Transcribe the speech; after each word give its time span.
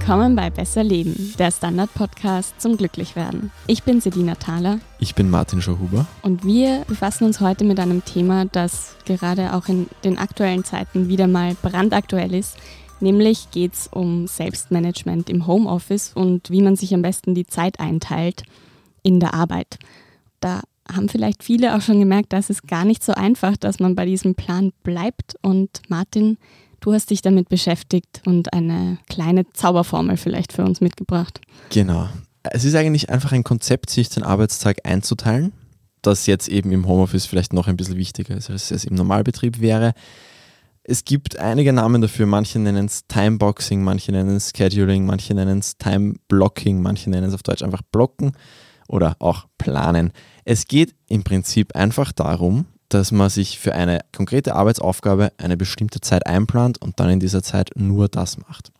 Willkommen 0.00 0.34
bei 0.34 0.48
Besser 0.48 0.82
Leben, 0.82 1.34
der 1.38 1.50
Standard-Podcast 1.50 2.58
zum 2.58 2.78
Glücklichwerden. 2.78 3.52
Ich 3.66 3.82
bin 3.82 4.00
Sedina 4.00 4.34
Thaler. 4.34 4.80
Ich 4.98 5.14
bin 5.14 5.28
Martin 5.28 5.60
Schauhuber. 5.60 6.06
Und 6.22 6.42
wir 6.42 6.86
befassen 6.88 7.24
uns 7.24 7.40
heute 7.40 7.64
mit 7.64 7.78
einem 7.78 8.02
Thema, 8.02 8.46
das 8.46 8.96
gerade 9.04 9.52
auch 9.52 9.68
in 9.68 9.88
den 10.02 10.16
aktuellen 10.16 10.64
Zeiten 10.64 11.08
wieder 11.08 11.26
mal 11.26 11.54
brandaktuell 11.54 12.34
ist. 12.34 12.56
Nämlich 13.00 13.50
geht 13.50 13.74
es 13.74 13.88
um 13.88 14.26
Selbstmanagement 14.26 15.28
im 15.28 15.46
Homeoffice 15.46 16.12
und 16.14 16.50
wie 16.50 16.62
man 16.62 16.76
sich 16.76 16.94
am 16.94 17.02
besten 17.02 17.34
die 17.34 17.46
Zeit 17.46 17.78
einteilt 17.78 18.44
in 19.02 19.20
der 19.20 19.34
Arbeit. 19.34 19.78
Da 20.40 20.62
haben 20.90 21.10
vielleicht 21.10 21.44
viele 21.44 21.76
auch 21.76 21.82
schon 21.82 22.00
gemerkt, 22.00 22.32
dass 22.32 22.48
es 22.48 22.62
gar 22.62 22.86
nicht 22.86 23.04
so 23.04 23.12
einfach, 23.12 23.58
dass 23.58 23.80
man 23.80 23.94
bei 23.94 24.06
diesem 24.06 24.34
Plan 24.34 24.72
bleibt. 24.82 25.36
Und 25.42 25.82
Martin, 25.88 26.38
Du 26.80 26.94
hast 26.94 27.10
dich 27.10 27.20
damit 27.20 27.48
beschäftigt 27.48 28.22
und 28.24 28.52
eine 28.54 28.98
kleine 29.08 29.50
Zauberformel 29.52 30.16
vielleicht 30.16 30.52
für 30.52 30.64
uns 30.64 30.80
mitgebracht. 30.80 31.40
Genau. 31.70 32.08
Es 32.42 32.64
ist 32.64 32.74
eigentlich 32.74 33.10
einfach 33.10 33.32
ein 33.32 33.44
Konzept, 33.44 33.90
sich 33.90 34.08
den 34.08 34.22
Arbeitstag 34.22 34.78
einzuteilen, 34.84 35.52
das 36.00 36.26
jetzt 36.26 36.48
eben 36.48 36.72
im 36.72 36.88
Homeoffice 36.88 37.26
vielleicht 37.26 37.52
noch 37.52 37.66
ein 37.66 37.76
bisschen 37.76 37.96
wichtiger 37.96 38.34
ist, 38.34 38.48
als 38.48 38.70
es 38.70 38.84
im 38.84 38.94
Normalbetrieb 38.94 39.60
wäre. 39.60 39.92
Es 40.82 41.04
gibt 41.04 41.38
einige 41.38 41.74
Namen 41.74 42.00
dafür. 42.00 42.24
Manche 42.24 42.58
nennen 42.58 42.86
es 42.86 43.06
Timeboxing, 43.06 43.82
manche 43.82 44.10
nennen 44.12 44.36
es 44.36 44.52
Scheduling, 44.56 45.04
manche 45.04 45.34
nennen 45.34 45.58
es 45.58 45.76
Time 45.76 46.14
Blocking, 46.28 46.80
manche 46.80 47.10
nennen 47.10 47.28
es 47.28 47.34
auf 47.34 47.42
Deutsch 47.42 47.62
einfach 47.62 47.82
Blocken 47.92 48.32
oder 48.88 49.16
auch 49.18 49.46
Planen. 49.58 50.12
Es 50.44 50.66
geht 50.66 50.94
im 51.08 51.22
Prinzip 51.22 51.76
einfach 51.76 52.10
darum, 52.12 52.64
dass 52.90 53.12
man 53.12 53.30
sich 53.30 53.58
für 53.58 53.74
eine 53.74 54.00
konkrete 54.12 54.54
Arbeitsaufgabe 54.54 55.32
eine 55.38 55.56
bestimmte 55.56 56.00
Zeit 56.00 56.26
einplant 56.26 56.82
und 56.82 57.00
dann 57.00 57.08
in 57.08 57.20
dieser 57.20 57.42
Zeit 57.42 57.70
nur 57.76 58.08
das 58.08 58.36
macht. 58.36 58.72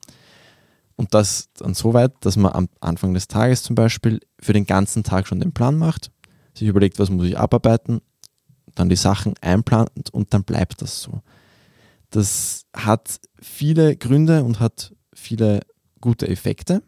Und 0.97 1.15
das 1.15 1.49
dann 1.57 1.75
so 1.75 1.95
weit, 1.95 2.13
dass 2.21 2.37
man 2.37 2.53
am 2.53 2.69
Anfang 2.81 3.15
des 3.15 3.29
Tages 3.29 3.63
zum 3.63 3.75
Beispiel 3.75 4.21
für 4.41 4.53
den 4.53 4.67
ganzen 4.67 5.05
Tag 5.05 5.27
schon 5.27 5.41
den 5.41 5.53
Plan 5.53 5.77
macht, 5.79 6.11
sich 6.55 6.69
überlegt, 6.69 6.99
was 6.99 7.09
muss 7.09 7.27
ich 7.27 7.39
abarbeiten, 7.39 8.01
dann 8.75 8.89
die 8.89 8.97
Sachen 8.97 9.35
einplant 9.41 10.11
und 10.13 10.35
dann 10.35 10.45
bleibt 10.45 10.83
das 10.83 11.01
so. 11.01 11.23
Das 12.11 12.67
hat 12.75 13.21
viele 13.41 13.97
Gründe 13.97 14.45
und 14.45 14.61
hat 14.61 14.93
viele 15.15 15.61
gute 16.01 16.29
Effekte, 16.29 16.83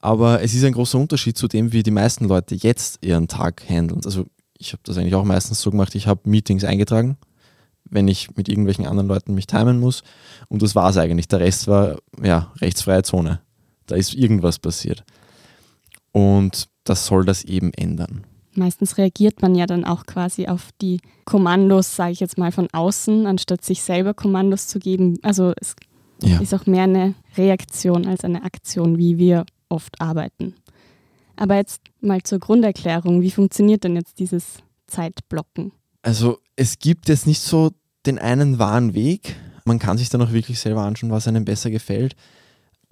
aber 0.00 0.42
es 0.42 0.52
ist 0.52 0.64
ein 0.64 0.72
großer 0.72 0.98
Unterschied 0.98 1.38
zu 1.38 1.48
dem, 1.48 1.72
wie 1.72 1.82
die 1.82 1.90
meisten 1.90 2.26
Leute 2.26 2.56
jetzt 2.56 3.04
ihren 3.04 3.28
Tag 3.28 3.62
handeln. 3.68 4.02
Also 4.04 4.26
ich 4.58 4.72
habe 4.72 4.82
das 4.84 4.96
eigentlich 4.98 5.14
auch 5.14 5.24
meistens 5.24 5.60
so 5.60 5.70
gemacht, 5.70 5.94
ich 5.94 6.06
habe 6.06 6.28
Meetings 6.28 6.64
eingetragen, 6.64 7.16
wenn 7.84 8.08
ich 8.08 8.36
mit 8.36 8.48
irgendwelchen 8.48 8.86
anderen 8.86 9.08
Leuten 9.08 9.34
mich 9.34 9.46
timen 9.46 9.78
muss. 9.78 10.02
Und 10.48 10.62
das 10.62 10.74
war 10.74 10.90
es 10.90 10.96
eigentlich. 10.96 11.28
Der 11.28 11.40
Rest 11.40 11.68
war 11.68 11.98
ja 12.22 12.52
rechtsfreie 12.60 13.02
Zone. 13.02 13.40
Da 13.86 13.94
ist 13.94 14.14
irgendwas 14.14 14.58
passiert. 14.58 15.04
Und 16.12 16.68
das 16.84 17.06
soll 17.06 17.24
das 17.24 17.44
eben 17.44 17.72
ändern. 17.74 18.24
Meistens 18.54 18.96
reagiert 18.96 19.42
man 19.42 19.54
ja 19.54 19.66
dann 19.66 19.84
auch 19.84 20.06
quasi 20.06 20.46
auf 20.46 20.70
die 20.80 21.00
Kommandos, 21.26 21.94
sage 21.94 22.12
ich 22.12 22.20
jetzt 22.20 22.38
mal, 22.38 22.52
von 22.52 22.68
außen, 22.72 23.26
anstatt 23.26 23.64
sich 23.64 23.82
selber 23.82 24.14
Kommandos 24.14 24.66
zu 24.66 24.78
geben. 24.78 25.18
Also 25.22 25.52
es 25.60 25.76
ja. 26.22 26.40
ist 26.40 26.54
auch 26.54 26.66
mehr 26.66 26.84
eine 26.84 27.14
Reaktion 27.36 28.06
als 28.06 28.24
eine 28.24 28.44
Aktion, 28.44 28.96
wie 28.96 29.18
wir 29.18 29.44
oft 29.68 30.00
arbeiten. 30.00 30.54
Aber 31.36 31.56
jetzt 31.56 31.82
mal 32.00 32.22
zur 32.22 32.38
Grunderklärung. 32.38 33.22
Wie 33.22 33.30
funktioniert 33.30 33.84
denn 33.84 33.94
jetzt 33.94 34.18
dieses 34.18 34.58
Zeitblocken? 34.86 35.72
Also 36.02 36.38
es 36.56 36.78
gibt 36.78 37.08
jetzt 37.08 37.26
nicht 37.26 37.40
so 37.40 37.72
den 38.06 38.18
einen 38.18 38.58
wahren 38.58 38.94
Weg. 38.94 39.36
Man 39.64 39.78
kann 39.78 39.98
sich 39.98 40.08
dann 40.08 40.22
auch 40.22 40.32
wirklich 40.32 40.58
selber 40.58 40.82
anschauen, 40.82 41.10
was 41.10 41.28
einem 41.28 41.44
besser 41.44 41.70
gefällt. 41.70 42.14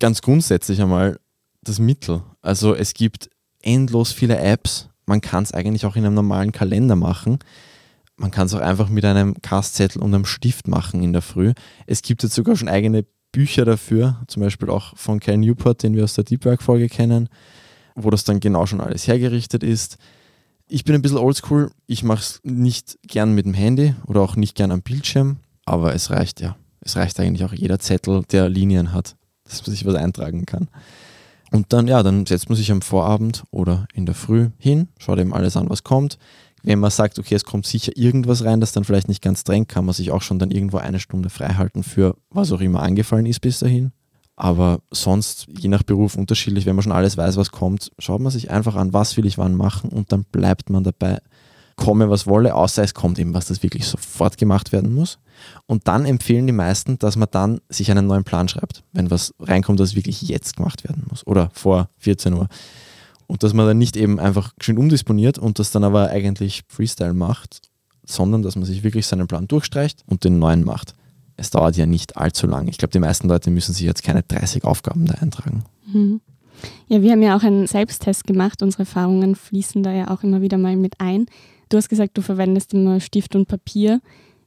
Ganz 0.01 0.21
grundsätzlich 0.21 0.83
einmal 0.83 1.19
das 1.63 1.79
Mittel. 1.79 2.23
Also 2.43 2.75
es 2.75 2.95
gibt 2.95 3.31
endlos 3.63 4.13
viele 4.13 4.39
Apps. 4.39 4.89
Man 5.07 5.21
kann 5.21 5.45
es 5.45 5.53
eigentlich 5.53 5.87
auch 5.87 5.97
in 5.97 6.05
einem 6.05 6.15
normalen 6.15 6.53
Kalender 6.53 6.97
machen. 6.97 7.39
Man 8.17 8.31
kann 8.31 8.47
es 8.47 8.55
auch 8.55 8.61
einfach 8.61 8.89
mit 8.89 9.05
einem 9.05 9.41
Kastzettel 9.41 10.03
und 10.03 10.15
einem 10.15 10.25
Stift 10.25 10.69
machen 10.69 11.03
in 11.03 11.13
der 11.13 11.23
Früh. 11.23 11.53
Es 11.87 12.03
gibt 12.03 12.23
jetzt 12.23 12.35
sogar 12.35 12.57
schon 12.57 12.69
eigene 12.69 13.05
Bücher 13.33 13.65
dafür, 13.65 14.23
zum 14.29 14.43
Beispiel 14.43 14.71
auch 14.71 14.97
von 14.97 15.19
Cal 15.19 15.39
Newport, 15.39 15.83
den 15.83 15.95
wir 15.95 16.05
aus 16.05 16.15
der 16.15 16.25
Deep 16.25 16.45
Work-Folge 16.45 16.89
kennen 16.89 17.29
wo 17.95 18.11
das 18.11 18.25
dann 18.25 18.41
genau 18.41 18.67
schon 18.67 18.81
alles 18.81 19.07
hergerichtet 19.07 19.63
ist. 19.63 19.99
Ich 20.69 20.85
bin 20.85 20.95
ein 20.95 21.03
bisschen 21.03 21.19
oldschool. 21.19 21.71
Ich 21.87 22.03
mache 22.03 22.21
es 22.21 22.41
nicht 22.43 22.99
gern 23.07 23.35
mit 23.35 23.47
dem 23.47 23.55
Handy 23.55 23.95
oder 24.07 24.23
auch 24.23 24.37
nicht 24.37 24.55
gern 24.55 24.73
am 24.73 24.83
Bildschirm, 24.83 25.37
aber 25.65 25.95
es 25.95 26.11
reicht 26.11 26.41
ja. 26.41 26.57
Es 26.81 26.97
reicht 26.97 27.19
eigentlich 27.19 27.45
auch 27.45 27.53
jeder 27.53 27.79
Zettel, 27.79 28.23
der 28.31 28.49
Linien 28.49 28.93
hat, 28.93 29.17
dass 29.45 29.67
man 29.67 29.71
sich 29.75 29.87
was 29.87 29.95
eintragen 29.95 30.45
kann. 30.47 30.69
Und 31.51 31.73
dann, 31.73 31.87
ja, 31.87 32.03
dann 32.03 32.27
setzt 32.27 32.49
man 32.49 32.57
sich 32.57 32.71
am 32.73 32.83
Vorabend 32.83 33.45
oder 33.51 33.87
in 33.95 34.07
der 34.07 34.15
Früh 34.15 34.51
hin, 34.59 34.89
schaut 34.99 35.19
eben 35.19 35.33
alles 35.33 35.57
an, 35.57 35.71
was 35.71 35.85
kommt. 35.85 36.19
Wenn 36.63 36.79
man 36.79 36.91
sagt, 36.91 37.19
okay, 37.19 37.35
es 37.35 37.45
kommt 37.45 37.67
sicher 37.67 37.93
irgendwas 37.95 38.45
rein, 38.45 38.61
das 38.61 38.73
dann 38.73 38.85
vielleicht 38.85 39.09
nicht 39.09 39.23
ganz 39.23 39.45
drängt, 39.45 39.69
kann 39.69 39.85
man 39.85 39.95
sich 39.95 40.11
auch 40.11 40.23
schon 40.23 40.39
dann 40.39 40.51
irgendwo 40.51 40.79
eine 40.79 40.99
Stunde 40.99 41.31
frei 41.31 41.55
halten 41.55 41.83
für 41.83 42.17
was 42.31 42.53
auch 42.53 42.61
immer 42.61 42.83
angefallen 42.83 43.27
ist 43.27 43.41
bis 43.41 43.59
dahin. 43.59 43.93
Aber 44.37 44.81
sonst, 44.91 45.47
je 45.49 45.69
nach 45.69 45.85
Beruf 45.85 46.17
unterschiedlich, 46.17 46.67
wenn 46.67 46.75
man 46.75 46.83
schon 46.83 46.93
alles 46.93 47.17
weiß, 47.17 47.37
was 47.37 47.53
kommt, 47.53 47.93
schaut 47.99 48.21
man 48.21 48.33
sich 48.33 48.51
einfach 48.51 48.75
an, 48.75 48.93
was 48.93 49.17
will 49.17 49.27
ich 49.27 49.39
wann 49.39 49.55
machen 49.55 49.91
und 49.91 50.11
dann 50.11 50.25
bleibt 50.25 50.71
man 50.71 50.83
dabei, 50.83 51.21
komme 51.77 52.11
was 52.11 52.27
wolle, 52.27 52.55
außer 52.55 52.83
es 52.83 52.95
kommt 52.95 53.19
eben 53.19 53.35
was, 53.35 53.47
das 53.47 53.63
wirklich 53.63 53.87
sofort 53.87 54.39
gemacht 54.39 54.73
werden 54.73 54.95
muss. 54.95 55.19
Und 55.67 55.87
dann 55.89 56.05
empfehlen 56.05 56.47
die 56.47 56.53
meisten, 56.53 56.99
dass 56.99 57.17
man 57.17 57.29
dann 57.31 57.61
sich 57.69 57.91
einen 57.91 58.07
neuen 58.07 58.25
Plan 58.25 58.49
schreibt, 58.49 58.83
wenn 58.93 59.11
was 59.11 59.35
reinkommt, 59.41 59.81
das 59.81 59.95
wirklich 59.95 60.23
jetzt 60.23 60.57
gemacht 60.57 60.85
werden 60.85 61.05
muss 61.09 61.27
oder 61.27 61.51
vor 61.53 61.89
14 61.99 62.35
Uhr. 62.35 62.49
Und 63.27 63.43
dass 63.43 63.55
man 63.55 63.67
dann 63.67 63.79
nicht 63.79 63.97
eben 63.97 64.21
einfach 64.21 64.53
schön 64.61 64.79
umdisponiert 64.79 65.39
und 65.39 65.59
das 65.59 65.71
dann 65.71 65.85
aber 65.85 66.11
eigentlich 66.11 66.63
Freestyle 66.69 67.15
macht, 67.15 67.63
sondern 68.05 68.43
dass 68.43 68.57
man 68.57 68.65
sich 68.65 68.83
wirklich 68.83 69.07
seinen 69.07 69.27
Plan 69.27 69.49
durchstreicht 69.49 70.03
und 70.07 70.25
den 70.25 70.39
neuen 70.39 70.65
macht 70.65 70.95
es 71.37 71.51
dauert 71.51 71.77
ja 71.77 71.85
nicht 71.87 72.17
allzu 72.17 72.47
lang. 72.47 72.69
Ich 72.69 72.79
glaube, 72.79 72.93
die 72.93 72.99
meisten 72.99 73.29
Leute 73.29 73.51
müssen 73.51 73.75
sich 73.75 73.85
jetzt 73.85 74.03
keine 74.03 74.23
30 74.23 74.65
Aufgaben 74.65 75.05
da 75.07 75.15
eintragen. 75.15 75.65
Mhm. 75.93 76.21
Ja, 76.89 77.03
wir 77.03 77.13
haben 77.13 77.23
ja 77.23 77.37
auch 77.37 77.43
einen 77.43 77.67
Selbsttest 77.67 78.25
gemacht. 78.25 78.63
Unsere 78.63 78.85
Erfahrungen 78.85 79.35
fließen 79.35 79.83
da 79.83 79.93
ja 79.93 80.11
auch 80.11 80.23
immer 80.23 80.41
wieder 80.41 80.57
mal 80.59 80.77
mit 80.77 81.01
ein. 81.01 81.27
Du 81.69 81.77
hast 81.77 81.89
gesagt, 81.89 82.17
du 82.17 82.23
verwendest 82.23 82.73
immer 82.75 83.01
Stift 83.01 83.35
und 83.35 83.49
Papier. 83.49 84.01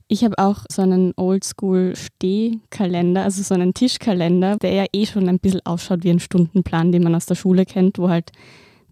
Ich 0.08 0.24
habe 0.24 0.38
auch 0.38 0.64
so 0.72 0.84
einen 0.84 1.12
Oldschool-Stehkalender, 1.18 3.24
also 3.24 3.44
so 3.44 3.54
einen 3.54 3.74
Tischkalender, 3.74 4.56
der 4.56 4.72
ja 4.72 4.86
eh 4.94 5.06
schon 5.06 5.28
ein 5.28 5.40
bisschen 5.40 5.66
ausschaut 5.66 6.06
wie 6.06 6.12
ein 6.12 6.22
Stundenplan, 6.22 6.94
den 6.94 7.04
man 7.04 7.14
aus 7.14 7.26
der 7.26 7.36
Schule 7.36 7.66
kennt, 7.66 8.00
wo 8.00 8.08
halt 8.08 8.32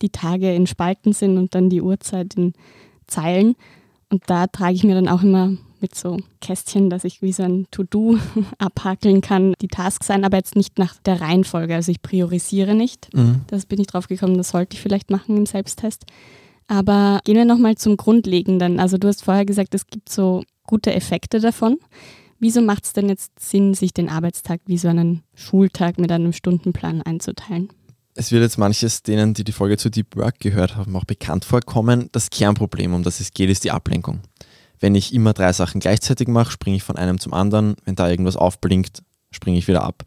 die 0.01 0.09
Tage 0.09 0.53
in 0.53 0.67
Spalten 0.67 1.13
sind 1.13 1.37
und 1.37 1.55
dann 1.55 1.69
die 1.69 1.81
Uhrzeit 1.81 2.35
in 2.35 2.51
Zeilen. 3.07 3.55
Und 4.09 4.23
da 4.27 4.47
trage 4.47 4.73
ich 4.73 4.83
mir 4.83 4.95
dann 4.95 5.07
auch 5.07 5.23
immer 5.23 5.55
mit 5.85 5.93
so 5.93 6.17
Kästchen, 6.41 6.89
dass 6.89 7.03
ich 7.03 7.21
wie 7.21 7.31
so 7.31 7.43
ein 7.43 7.67
To-Do 7.69 8.17
abhakeln 8.57 9.21
kann, 9.21 9.53
die 9.61 9.67
Tasks 9.67 10.07
sein, 10.07 10.23
aber 10.25 10.37
jetzt 10.37 10.55
nicht 10.55 10.79
nach 10.79 10.95
der 11.05 11.21
Reihenfolge. 11.21 11.75
Also 11.75 11.91
ich 11.91 12.01
priorisiere 12.01 12.73
nicht. 12.73 13.13
Mhm. 13.13 13.41
Das 13.47 13.67
bin 13.67 13.79
ich 13.79 13.85
drauf 13.85 14.07
gekommen, 14.07 14.35
das 14.35 14.49
sollte 14.49 14.75
ich 14.75 14.81
vielleicht 14.81 15.11
machen 15.11 15.37
im 15.37 15.45
Selbsttest. 15.45 16.05
Aber 16.67 17.21
gehen 17.23 17.35
wir 17.35 17.45
nochmal 17.45 17.75
zum 17.75 17.97
Grundlegenden. 17.97 18.79
Also 18.79 18.97
du 18.97 19.07
hast 19.07 19.23
vorher 19.23 19.45
gesagt, 19.45 19.75
es 19.75 19.85
gibt 19.85 20.09
so 20.09 20.43
gute 20.65 20.91
Effekte 20.91 21.39
davon. 21.39 21.77
Wieso 22.39 22.61
macht 22.61 22.85
es 22.85 22.93
denn 22.93 23.07
jetzt 23.07 23.31
Sinn, 23.39 23.75
sich 23.75 23.93
den 23.93 24.09
Arbeitstag 24.09 24.61
wie 24.65 24.79
so 24.79 24.87
einen 24.87 25.21
Schultag 25.35 25.99
mit 25.99 26.11
einem 26.11 26.33
Stundenplan 26.33 27.03
einzuteilen? 27.03 27.69
Es 28.15 28.31
wird 28.31 28.41
jetzt 28.41 28.57
manches 28.57 29.03
denen, 29.03 29.35
die 29.35 29.43
die 29.43 29.51
Folge 29.51 29.77
zu 29.77 29.91
Deep 29.91 30.15
Work 30.15 30.39
gehört 30.39 30.75
haben, 30.75 30.95
auch 30.95 31.05
bekannt 31.05 31.45
vorkommen. 31.45 32.09
Das 32.11 32.31
Kernproblem, 32.31 32.93
um 32.95 33.03
das 33.03 33.19
es 33.19 33.31
geht, 33.31 33.51
ist 33.51 33.63
die 33.63 33.71
Ablenkung. 33.71 34.21
Wenn 34.79 34.95
ich 34.95 35.13
immer 35.13 35.33
drei 35.33 35.53
Sachen 35.53 35.79
gleichzeitig 35.79 36.27
mache, 36.27 36.51
springe 36.51 36.77
ich 36.77 36.83
von 36.83 36.97
einem 36.97 37.19
zum 37.19 37.33
anderen. 37.33 37.75
Wenn 37.85 37.95
da 37.95 38.09
irgendwas 38.09 38.37
aufblinkt, 38.37 39.03
springe 39.31 39.57
ich 39.57 39.67
wieder 39.67 39.83
ab. 39.83 40.03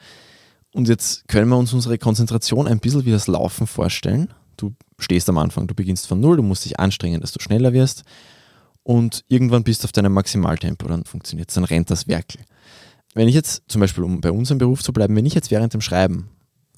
Und 0.72 0.88
jetzt 0.88 1.26
können 1.28 1.48
wir 1.48 1.56
uns 1.56 1.72
unsere 1.72 1.98
Konzentration 1.98 2.66
ein 2.66 2.80
bisschen 2.80 3.04
wie 3.04 3.10
das 3.10 3.26
Laufen 3.26 3.66
vorstellen. 3.66 4.32
Du 4.56 4.74
stehst 4.98 5.28
am 5.28 5.38
Anfang, 5.38 5.66
du 5.66 5.74
beginnst 5.74 6.06
von 6.06 6.20
Null, 6.20 6.36
du 6.36 6.42
musst 6.42 6.64
dich 6.64 6.78
anstrengen, 6.78 7.20
dass 7.20 7.32
du 7.32 7.40
schneller 7.40 7.72
wirst. 7.72 8.02
Und 8.82 9.24
irgendwann 9.28 9.64
bist 9.64 9.82
du 9.82 9.86
auf 9.86 9.92
deinem 9.92 10.12
Maximaltempo, 10.12 10.88
dann 10.88 11.04
funktioniert 11.04 11.50
es, 11.50 11.54
dann 11.54 11.64
rennt 11.64 11.90
das 11.90 12.08
Werkel. 12.08 12.40
Wenn 13.14 13.28
ich 13.28 13.34
jetzt, 13.34 13.62
zum 13.68 13.80
Beispiel 13.80 14.04
um 14.04 14.20
bei 14.20 14.30
unserem 14.30 14.58
Beruf 14.58 14.82
zu 14.82 14.92
bleiben, 14.92 15.16
wenn 15.16 15.26
ich 15.26 15.34
jetzt 15.34 15.50
während 15.50 15.74
dem 15.74 15.80
Schreiben, 15.80 16.28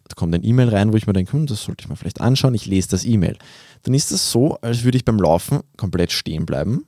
da 0.09 0.15
kommt 0.15 0.35
ein 0.35 0.45
E-Mail 0.45 0.71
rein, 0.71 0.93
wo 0.93 0.97
ich 0.97 1.07
mir 1.07 1.13
denke, 1.13 1.33
hm, 1.33 1.47
das 1.47 1.63
sollte 1.63 1.83
ich 1.83 1.89
mir 1.89 1.97
vielleicht 1.97 2.21
anschauen, 2.21 2.55
ich 2.55 2.67
lese 2.67 2.89
das 2.89 3.05
E-Mail, 3.05 3.39
dann 3.83 3.95
ist 3.95 4.11
das 4.11 4.31
so, 4.31 4.57
als 4.61 4.83
würde 4.83 4.99
ich 4.99 5.05
beim 5.05 5.19
Laufen 5.19 5.61
komplett 5.77 6.13
stehen 6.13 6.47
bleiben 6.47 6.85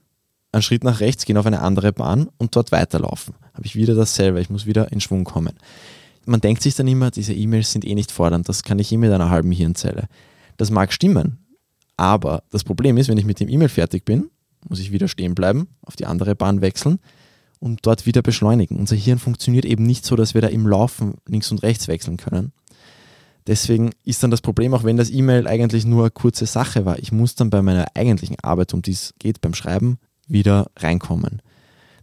einen 0.53 0.63
Schritt 0.63 0.85
nach 0.85 1.01
rechts 1.01 1.25
gehen 1.25 1.37
auf 1.37 1.47
eine 1.47 1.63
andere 1.63 1.93
Bahn 1.93 2.29
und 2.37 2.55
dort 2.55 2.73
weiterlaufen. 2.73 3.35
Habe 3.55 3.67
ich 3.67 3.75
wieder 3.75 3.95
dasselbe, 3.95 4.41
ich 4.41 4.51
muss 4.51 4.67
wieder 4.67 4.93
in 4.93 5.01
Schwung 5.01 5.25
kommen. 5.25 5.55
Man 6.25 6.41
denkt 6.41 6.63
sich 6.63 6.75
dann 6.75 6.87
immer, 6.87 7.11
diese 7.11 7.33
E-Mails 7.33 7.73
sind 7.73 7.85
eh 7.85 7.95
nicht 7.95 8.13
fordernd, 8.13 8.49
das 8.49 8.63
kann 8.63 8.79
ich 8.79 8.93
eh 8.93 8.97
mit 8.97 9.11
einer 9.11 9.31
halben 9.31 9.51
Hirnzelle. 9.51 10.05
Das 10.57 10.71
mag 10.71 10.93
stimmen, 10.93 11.39
aber 11.97 12.45
das 12.51 12.65
Problem 12.65 12.97
ist, 12.97 13.09
wenn 13.09 13.19
ich 13.19 13.25
mit 13.25 13.41
dem 13.41 13.49
E-Mail 13.49 13.69
fertig 13.69 14.05
bin, 14.05 14.31
muss 14.69 14.79
ich 14.79 14.93
wieder 14.93 15.09
stehen 15.09 15.35
bleiben, 15.35 15.69
auf 15.83 15.97
die 15.97 16.07
andere 16.07 16.37
Bahn 16.37 16.61
wechseln 16.61 17.01
und 17.59 17.81
dort 17.83 18.07
wieder 18.07 18.23
beschleunigen. 18.23 18.79
Unser 18.79 18.97
Hirn 18.97 19.19
funktioniert 19.19 19.65
eben 19.65 19.85
nicht 19.85 20.05
so, 20.05 20.17
dass 20.17 20.35
wir 20.35 20.41
da 20.41 20.49
im 20.49 20.67
Laufen 20.67 21.15
links 21.27 21.51
und 21.51 21.63
rechts 21.63 21.89
wechseln 21.89 22.17
können. 22.17 22.53
Deswegen 23.47 23.91
ist 24.05 24.23
dann 24.23 24.31
das 24.31 24.41
Problem, 24.41 24.73
auch 24.73 24.85
wenn 24.85 24.97
das 24.97 25.11
E-Mail 25.11 25.49
eigentlich 25.49 25.85
nur 25.85 26.03
eine 26.03 26.11
kurze 26.11 26.47
Sache 26.47 26.85
war, 26.85 26.99
ich 26.99 27.11
muss 27.11 27.35
dann 27.35 27.51
bei 27.51 27.61
meiner 27.61 27.87
eigentlichen 27.95 28.37
Arbeit, 28.41 28.73
um 28.73 28.83
die 28.83 28.93
es 28.93 29.15
geht, 29.19 29.41
beim 29.41 29.55
Schreiben, 29.55 29.99
wieder 30.29 30.71
reinkommen. 30.77 31.43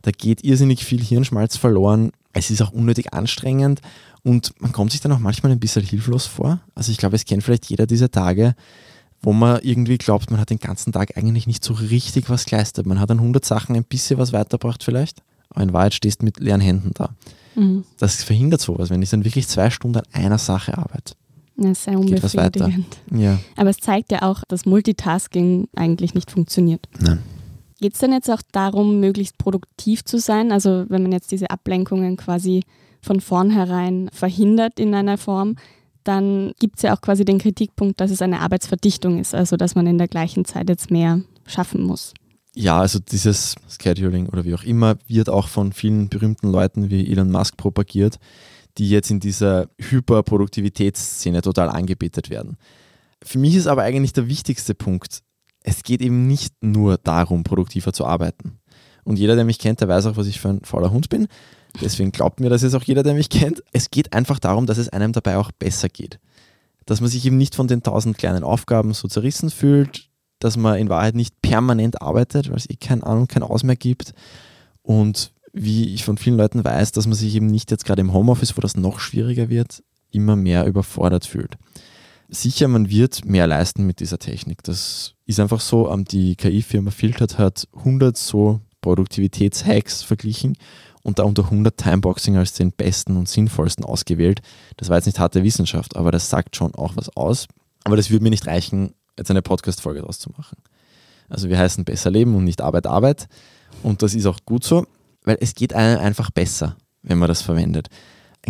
Da 0.01 0.11
geht 0.11 0.43
irrsinnig 0.43 0.85
viel 0.85 1.01
Hirnschmalz 1.03 1.57
verloren. 1.57 2.11
Es 2.33 2.49
ist 2.49 2.61
auch 2.61 2.71
unnötig 2.71 3.13
anstrengend 3.13 3.81
und 4.23 4.53
man 4.59 4.71
kommt 4.71 4.91
sich 4.91 5.01
dann 5.01 5.11
auch 5.11 5.19
manchmal 5.19 5.51
ein 5.51 5.59
bisschen 5.59 5.83
hilflos 5.83 6.25
vor. 6.25 6.59
Also 6.75 6.91
ich 6.91 6.97
glaube, 6.97 7.15
es 7.15 7.25
kennt 7.25 7.43
vielleicht 7.43 7.65
jeder 7.65 7.87
diese 7.87 8.11
Tage, 8.11 8.55
wo 9.21 9.33
man 9.33 9.59
irgendwie 9.61 9.97
glaubt, 9.97 10.31
man 10.31 10.39
hat 10.39 10.49
den 10.49 10.59
ganzen 10.59 10.93
Tag 10.93 11.17
eigentlich 11.17 11.47
nicht 11.47 11.63
so 11.63 11.73
richtig 11.73 12.29
was 12.29 12.45
geleistet. 12.45 12.85
Man 12.85 12.99
hat 12.99 13.11
an 13.11 13.19
100 13.19 13.43
Sachen 13.43 13.75
ein 13.75 13.83
bisschen 13.83 14.19
was 14.19 14.31
weitergebracht 14.31 14.83
vielleicht, 14.83 15.21
aber 15.49 15.63
in 15.63 15.73
Wahrheit 15.73 15.93
stehst 15.93 16.21
du 16.21 16.25
mit 16.25 16.39
leeren 16.39 16.61
Händen 16.61 16.91
da. 16.93 17.09
Mhm. 17.55 17.83
Das 17.97 18.23
verhindert 18.23 18.61
sowas, 18.61 18.89
wenn 18.89 19.01
ich 19.01 19.09
dann 19.09 19.25
wirklich 19.25 19.47
zwei 19.47 19.69
Stunden 19.69 19.97
an 19.97 20.05
einer 20.13 20.37
Sache 20.37 20.77
arbeite. 20.77 21.15
Ja, 21.57 21.75
sehr 21.75 21.99
unbefriedigend. 21.99 22.97
Ja. 23.11 23.37
Aber 23.57 23.69
es 23.69 23.77
zeigt 23.77 24.11
ja 24.13 24.21
auch, 24.21 24.43
dass 24.47 24.65
Multitasking 24.65 25.67
eigentlich 25.75 26.13
nicht 26.13 26.31
funktioniert. 26.31 26.87
Nein. 26.99 27.19
Geht 27.81 27.93
es 27.93 27.99
denn 27.99 28.11
jetzt 28.11 28.29
auch 28.29 28.41
darum, 28.51 28.99
möglichst 28.99 29.37
produktiv 29.37 30.03
zu 30.03 30.19
sein? 30.19 30.51
Also 30.51 30.85
wenn 30.89 31.03
man 31.03 31.11
jetzt 31.11 31.31
diese 31.31 31.49
Ablenkungen 31.49 32.17
quasi 32.17 32.63
von 33.01 33.21
vornherein 33.21 34.09
verhindert 34.11 34.79
in 34.79 34.93
einer 34.93 35.17
Form, 35.17 35.55
dann 36.03 36.53
gibt 36.59 36.77
es 36.77 36.83
ja 36.83 36.95
auch 36.95 37.01
quasi 37.01 37.23
den 37.23 37.39
Kritikpunkt, 37.39 38.01
dass 38.01 38.11
es 38.11 38.21
eine 38.21 38.41
Arbeitsverdichtung 38.41 39.19
ist, 39.19 39.33
also 39.35 39.55
dass 39.55 39.75
man 39.75 39.87
in 39.87 39.97
der 39.97 40.07
gleichen 40.07 40.43
Zeit 40.45 40.69
jetzt 40.69 40.91
mehr 40.91 41.21
schaffen 41.45 41.83
muss. 41.83 42.13
Ja, 42.55 42.79
also 42.79 42.99
dieses 42.99 43.55
Scheduling 43.81 44.27
oder 44.27 44.43
wie 44.43 44.55
auch 44.55 44.63
immer 44.63 44.97
wird 45.07 45.29
auch 45.29 45.47
von 45.47 45.71
vielen 45.71 46.09
berühmten 46.09 46.51
Leuten 46.51 46.89
wie 46.89 47.09
Elon 47.09 47.31
Musk 47.31 47.57
propagiert, 47.57 48.17
die 48.77 48.89
jetzt 48.89 49.11
in 49.11 49.19
dieser 49.19 49.69
Hyperproduktivitätsszene 49.77 51.41
total 51.41 51.69
angebetet 51.69 52.29
werden. 52.29 52.57
Für 53.23 53.37
mich 53.37 53.55
ist 53.55 53.67
aber 53.67 53.83
eigentlich 53.83 54.13
der 54.13 54.27
wichtigste 54.27 54.73
Punkt, 54.73 55.19
es 55.69 55.83
geht 55.83 56.01
eben 56.01 56.27
nicht 56.27 56.53
nur 56.61 56.97
darum, 56.97 57.43
produktiver 57.43 57.93
zu 57.93 58.05
arbeiten. 58.05 58.59
Und 59.03 59.19
jeder, 59.19 59.35
der 59.35 59.45
mich 59.45 59.59
kennt, 59.59 59.81
der 59.81 59.87
weiß 59.87 60.07
auch, 60.07 60.17
was 60.17 60.27
ich 60.27 60.39
für 60.39 60.49
ein 60.49 60.61
fauler 60.63 60.91
Hund 60.91 61.09
bin. 61.09 61.27
Deswegen 61.81 62.11
glaubt 62.11 62.39
mir 62.39 62.49
das 62.49 62.63
jetzt 62.63 62.73
auch 62.73 62.83
jeder, 62.83 63.03
der 63.03 63.13
mich 63.13 63.29
kennt. 63.29 63.63
Es 63.71 63.91
geht 63.91 64.13
einfach 64.13 64.39
darum, 64.39 64.65
dass 64.65 64.79
es 64.79 64.89
einem 64.89 65.13
dabei 65.13 65.37
auch 65.37 65.51
besser 65.51 65.87
geht. 65.87 66.19
Dass 66.85 67.01
man 67.01 67.09
sich 67.09 67.25
eben 67.25 67.37
nicht 67.37 67.55
von 67.55 67.67
den 67.67 67.83
tausend 67.83 68.17
kleinen 68.17 68.43
Aufgaben 68.43 68.93
so 68.93 69.07
zerrissen 69.07 69.51
fühlt, 69.51 70.09
dass 70.39 70.57
man 70.57 70.77
in 70.77 70.89
Wahrheit 70.89 71.15
nicht 71.15 71.39
permanent 71.41 72.01
arbeitet, 72.01 72.49
weil 72.49 72.57
es 72.57 72.69
eh 72.69 72.75
keine 72.75 73.03
Ahnung, 73.05 73.27
kein 73.27 73.43
Aus 73.43 73.63
mehr 73.63 73.75
gibt. 73.75 74.13
Und 74.81 75.31
wie 75.53 75.93
ich 75.93 76.03
von 76.03 76.17
vielen 76.17 76.37
Leuten 76.37 76.63
weiß, 76.63 76.91
dass 76.93 77.05
man 77.05 77.15
sich 77.15 77.35
eben 77.35 77.47
nicht 77.47 77.69
jetzt 77.69 77.85
gerade 77.85 78.01
im 78.01 78.13
Homeoffice, 78.13 78.57
wo 78.57 78.61
das 78.61 78.75
noch 78.75 78.99
schwieriger 78.99 79.49
wird, 79.49 79.83
immer 80.11 80.35
mehr 80.35 80.65
überfordert 80.65 81.25
fühlt. 81.25 81.57
Sicher, 82.31 82.67
man 82.67 82.89
wird 82.89 83.25
mehr 83.25 83.47
leisten 83.47 83.87
mit 83.87 83.99
dieser 83.99 84.19
Technik. 84.19 84.61
Das 84.61 85.15
ist 85.25 85.39
einfach 85.39 85.59
so. 85.59 85.93
Die 85.95 86.35
KI-Firma 86.35 86.91
Filtert 86.91 87.39
hat 87.39 87.67
100 87.75 88.15
so 88.15 88.61
Produktivitätshacks 88.81 90.03
verglichen 90.03 90.55
und 91.01 91.17
da 91.17 91.23
unter 91.23 91.45
100 91.45 91.75
Timeboxing 91.75 92.37
als 92.37 92.53
den 92.53 92.71
besten 92.71 93.17
und 93.17 93.27
sinnvollsten 93.27 93.83
ausgewählt. 93.83 94.41
Das 94.77 94.89
war 94.89 94.97
jetzt 94.97 95.07
nicht 95.07 95.19
harte 95.19 95.43
Wissenschaft, 95.43 95.95
aber 95.95 96.11
das 96.11 96.29
sagt 96.29 96.55
schon 96.55 96.75
auch 96.75 96.95
was 96.95 97.09
aus. 97.17 97.47
Aber 97.83 97.97
das 97.97 98.11
würde 98.11 98.23
mir 98.23 98.29
nicht 98.29 98.45
reichen, 98.45 98.93
jetzt 99.17 99.31
eine 99.31 99.41
Podcast-Folge 99.41 100.01
daraus 100.01 100.19
zu 100.19 100.29
machen. 100.37 100.57
Also 101.29 101.49
wir 101.49 101.57
heißen 101.57 101.83
besser 101.83 102.11
leben 102.11 102.35
und 102.35 102.43
nicht 102.43 102.61
Arbeit, 102.61 102.85
Arbeit. 102.85 103.27
Und 103.81 104.03
das 104.03 104.13
ist 104.13 104.27
auch 104.27 104.39
gut 104.45 104.63
so, 104.63 104.85
weil 105.23 105.37
es 105.41 105.55
geht 105.55 105.73
einem 105.73 105.99
einfach 105.99 106.29
besser, 106.29 106.75
wenn 107.01 107.17
man 107.17 107.27
das 107.27 107.41
verwendet. 107.41 107.87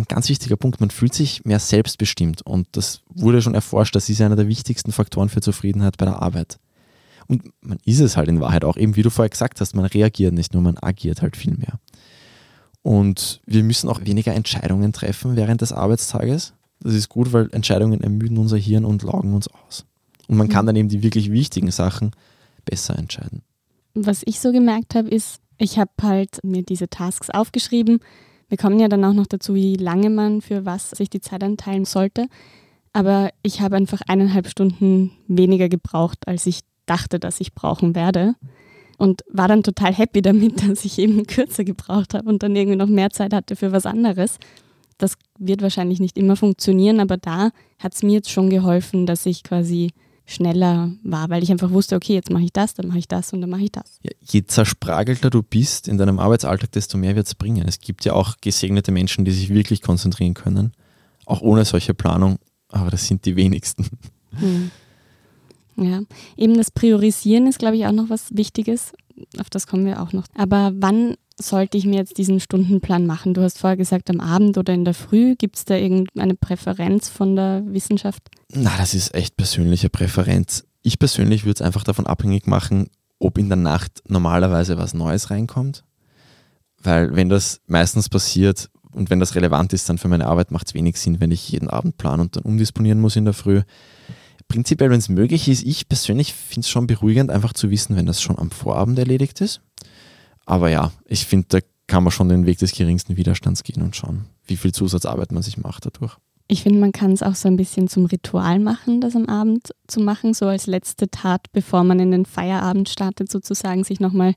Ein 0.00 0.06
ganz 0.08 0.30
wichtiger 0.30 0.56
Punkt, 0.56 0.80
man 0.80 0.90
fühlt 0.90 1.12
sich 1.12 1.44
mehr 1.44 1.58
selbstbestimmt 1.58 2.40
und 2.42 2.66
das 2.72 3.02
wurde 3.14 3.42
schon 3.42 3.54
erforscht, 3.54 3.94
das 3.94 4.08
ist 4.08 4.22
einer 4.22 4.36
der 4.36 4.48
wichtigsten 4.48 4.92
Faktoren 4.92 5.28
für 5.28 5.42
Zufriedenheit 5.42 5.98
bei 5.98 6.06
der 6.06 6.22
Arbeit. 6.22 6.58
Und 7.28 7.52
man 7.60 7.78
ist 7.84 8.00
es 8.00 8.16
halt 8.16 8.28
in 8.30 8.40
Wahrheit 8.40 8.64
auch, 8.64 8.78
eben 8.78 8.96
wie 8.96 9.02
du 9.02 9.10
vorher 9.10 9.28
gesagt 9.28 9.60
hast, 9.60 9.74
man 9.74 9.84
reagiert 9.84 10.32
nicht 10.32 10.54
nur, 10.54 10.62
man 10.62 10.78
agiert 10.78 11.20
halt 11.20 11.36
viel 11.36 11.54
mehr. 11.54 11.78
Und 12.80 13.42
wir 13.44 13.62
müssen 13.62 13.90
auch 13.90 14.00
weniger 14.06 14.32
Entscheidungen 14.32 14.94
treffen 14.94 15.36
während 15.36 15.60
des 15.60 15.72
Arbeitstages. 15.72 16.54
Das 16.80 16.94
ist 16.94 17.10
gut, 17.10 17.34
weil 17.34 17.50
Entscheidungen 17.52 18.00
ermüden 18.00 18.38
unser 18.38 18.56
Hirn 18.56 18.86
und 18.86 19.02
laugen 19.02 19.34
uns 19.34 19.48
aus. 19.48 19.84
Und 20.28 20.38
man 20.38 20.48
kann 20.48 20.64
mhm. 20.64 20.68
dann 20.68 20.76
eben 20.76 20.88
die 20.88 21.02
wirklich 21.02 21.30
wichtigen 21.30 21.70
Sachen 21.70 22.12
besser 22.64 22.98
entscheiden. 22.98 23.42
Was 23.92 24.22
ich 24.24 24.40
so 24.40 24.50
gemerkt 24.50 24.94
habe, 24.94 25.10
ist, 25.10 25.40
ich 25.58 25.78
habe 25.78 25.90
halt 26.00 26.42
mir 26.42 26.62
diese 26.62 26.88
Tasks 26.88 27.28
aufgeschrieben. 27.28 28.00
Wir 28.50 28.58
kommen 28.58 28.80
ja 28.80 28.88
dann 28.88 29.04
auch 29.04 29.14
noch 29.14 29.28
dazu, 29.28 29.54
wie 29.54 29.76
lange 29.76 30.10
man 30.10 30.42
für 30.42 30.66
was 30.66 30.90
sich 30.90 31.08
die 31.08 31.20
Zeit 31.20 31.42
einteilen 31.42 31.84
sollte. 31.84 32.26
Aber 32.92 33.30
ich 33.42 33.60
habe 33.60 33.76
einfach 33.76 34.00
eineinhalb 34.08 34.48
Stunden 34.48 35.12
weniger 35.28 35.68
gebraucht, 35.68 36.26
als 36.26 36.46
ich 36.46 36.60
dachte, 36.84 37.20
dass 37.20 37.40
ich 37.40 37.54
brauchen 37.54 37.94
werde 37.94 38.34
und 38.98 39.22
war 39.30 39.46
dann 39.46 39.62
total 39.62 39.94
happy 39.94 40.20
damit, 40.22 40.68
dass 40.68 40.84
ich 40.84 40.98
eben 40.98 41.26
kürzer 41.26 41.62
gebraucht 41.62 42.12
habe 42.12 42.28
und 42.28 42.42
dann 42.42 42.56
irgendwie 42.56 42.76
noch 42.76 42.88
mehr 42.88 43.10
Zeit 43.10 43.32
hatte 43.32 43.54
für 43.54 43.70
was 43.70 43.86
anderes. 43.86 44.38
Das 44.98 45.14
wird 45.38 45.62
wahrscheinlich 45.62 46.00
nicht 46.00 46.18
immer 46.18 46.34
funktionieren, 46.34 46.98
aber 46.98 47.16
da 47.16 47.50
hat 47.78 47.94
es 47.94 48.02
mir 48.02 48.14
jetzt 48.14 48.30
schon 48.30 48.50
geholfen, 48.50 49.06
dass 49.06 49.24
ich 49.24 49.44
quasi 49.44 49.92
schneller 50.30 50.92
war, 51.02 51.28
weil 51.28 51.42
ich 51.42 51.50
einfach 51.50 51.70
wusste, 51.70 51.96
okay, 51.96 52.14
jetzt 52.14 52.30
mache 52.30 52.44
ich 52.44 52.52
das, 52.52 52.74
dann 52.74 52.88
mache 52.88 52.98
ich 52.98 53.08
das 53.08 53.32
und 53.32 53.40
dann 53.40 53.50
mache 53.50 53.62
ich 53.62 53.72
das. 53.72 53.98
Ja, 54.02 54.12
je 54.20 54.44
zerspragelter 54.44 55.30
du 55.30 55.42
bist 55.42 55.88
in 55.88 55.98
deinem 55.98 56.18
Arbeitsalltag, 56.18 56.72
desto 56.72 56.98
mehr 56.98 57.16
wird 57.16 57.26
es 57.26 57.34
bringen. 57.34 57.66
Es 57.66 57.80
gibt 57.80 58.04
ja 58.04 58.12
auch 58.12 58.36
gesegnete 58.40 58.92
Menschen, 58.92 59.24
die 59.24 59.32
sich 59.32 59.50
wirklich 59.50 59.82
konzentrieren 59.82 60.34
können, 60.34 60.72
auch 61.26 61.40
ohne 61.40 61.64
solche 61.64 61.94
Planung, 61.94 62.38
aber 62.68 62.90
das 62.90 63.06
sind 63.06 63.24
die 63.24 63.36
wenigsten. 63.36 63.86
Hm. 64.32 64.70
Ja, 65.76 66.02
eben 66.36 66.56
das 66.56 66.70
Priorisieren 66.70 67.46
ist, 67.46 67.58
glaube 67.58 67.76
ich, 67.76 67.86
auch 67.86 67.92
noch 67.92 68.10
was 68.10 68.36
Wichtiges. 68.36 68.92
Auf 69.38 69.50
das 69.50 69.66
kommen 69.66 69.86
wir 69.86 70.02
auch 70.02 70.12
noch. 70.12 70.24
Aber 70.34 70.72
wann 70.74 71.16
sollte 71.40 71.78
ich 71.78 71.86
mir 71.86 71.96
jetzt 71.96 72.18
diesen 72.18 72.40
Stundenplan 72.40 73.06
machen? 73.06 73.34
Du 73.34 73.42
hast 73.42 73.58
vorher 73.58 73.76
gesagt, 73.76 74.10
am 74.10 74.20
Abend 74.20 74.58
oder 74.58 74.72
in 74.72 74.84
der 74.84 74.94
Früh. 74.94 75.36
Gibt 75.36 75.56
es 75.56 75.64
da 75.64 75.74
irgendeine 75.74 76.34
Präferenz 76.34 77.08
von 77.08 77.36
der 77.36 77.62
Wissenschaft? 77.66 78.28
Na, 78.52 78.70
das 78.78 78.94
ist 78.94 79.14
echt 79.14 79.36
persönliche 79.36 79.88
Präferenz. 79.88 80.64
Ich 80.82 80.98
persönlich 80.98 81.44
würde 81.44 81.54
es 81.54 81.62
einfach 81.62 81.84
davon 81.84 82.06
abhängig 82.06 82.46
machen, 82.46 82.88
ob 83.18 83.38
in 83.38 83.48
der 83.48 83.56
Nacht 83.56 84.02
normalerweise 84.08 84.78
was 84.78 84.94
Neues 84.94 85.30
reinkommt. 85.30 85.84
Weil 86.82 87.14
wenn 87.14 87.28
das 87.28 87.60
meistens 87.66 88.08
passiert 88.08 88.70
und 88.92 89.10
wenn 89.10 89.20
das 89.20 89.34
relevant 89.34 89.72
ist, 89.72 89.88
dann 89.88 89.98
für 89.98 90.08
meine 90.08 90.26
Arbeit 90.26 90.50
macht 90.50 90.68
es 90.68 90.74
wenig 90.74 90.96
Sinn, 90.96 91.20
wenn 91.20 91.30
ich 91.30 91.50
jeden 91.50 91.68
Abend 91.68 91.98
planen 91.98 92.22
und 92.22 92.36
dann 92.36 92.44
umdisponieren 92.44 93.00
muss 93.00 93.16
in 93.16 93.26
der 93.26 93.34
Früh 93.34 93.62
prinzipiell, 94.50 94.90
wenn 94.90 94.98
es 94.98 95.08
möglich 95.08 95.48
ist, 95.48 95.62
ich 95.62 95.88
persönlich 95.88 96.34
finde 96.34 96.64
es 96.64 96.68
schon 96.68 96.86
beruhigend, 96.86 97.30
einfach 97.30 97.54
zu 97.54 97.70
wissen, 97.70 97.96
wenn 97.96 98.04
das 98.04 98.20
schon 98.20 98.38
am 98.38 98.50
Vorabend 98.50 98.98
erledigt 98.98 99.40
ist. 99.40 99.62
Aber 100.50 100.68
ja, 100.68 100.90
ich 101.06 101.26
finde, 101.26 101.46
da 101.48 101.58
kann 101.86 102.02
man 102.02 102.10
schon 102.10 102.28
den 102.28 102.44
Weg 102.44 102.58
des 102.58 102.72
geringsten 102.72 103.16
Widerstands 103.16 103.62
gehen 103.62 103.84
und 103.84 103.94
schauen, 103.94 104.24
wie 104.48 104.56
viel 104.56 104.72
Zusatzarbeit 104.72 105.30
man 105.30 105.44
sich 105.44 105.58
macht 105.58 105.86
dadurch. 105.86 106.16
Ich 106.48 106.64
finde, 106.64 106.80
man 106.80 106.90
kann 106.90 107.12
es 107.12 107.22
auch 107.22 107.36
so 107.36 107.46
ein 107.46 107.56
bisschen 107.56 107.86
zum 107.86 108.06
Ritual 108.06 108.58
machen, 108.58 109.00
das 109.00 109.14
am 109.14 109.26
Abend 109.26 109.68
zu 109.86 110.00
machen, 110.00 110.34
so 110.34 110.46
als 110.46 110.66
letzte 110.66 111.08
Tat, 111.08 111.46
bevor 111.52 111.84
man 111.84 112.00
in 112.00 112.10
den 112.10 112.26
Feierabend 112.26 112.88
startet, 112.88 113.30
sozusagen 113.30 113.84
sich 113.84 114.00
nochmal 114.00 114.34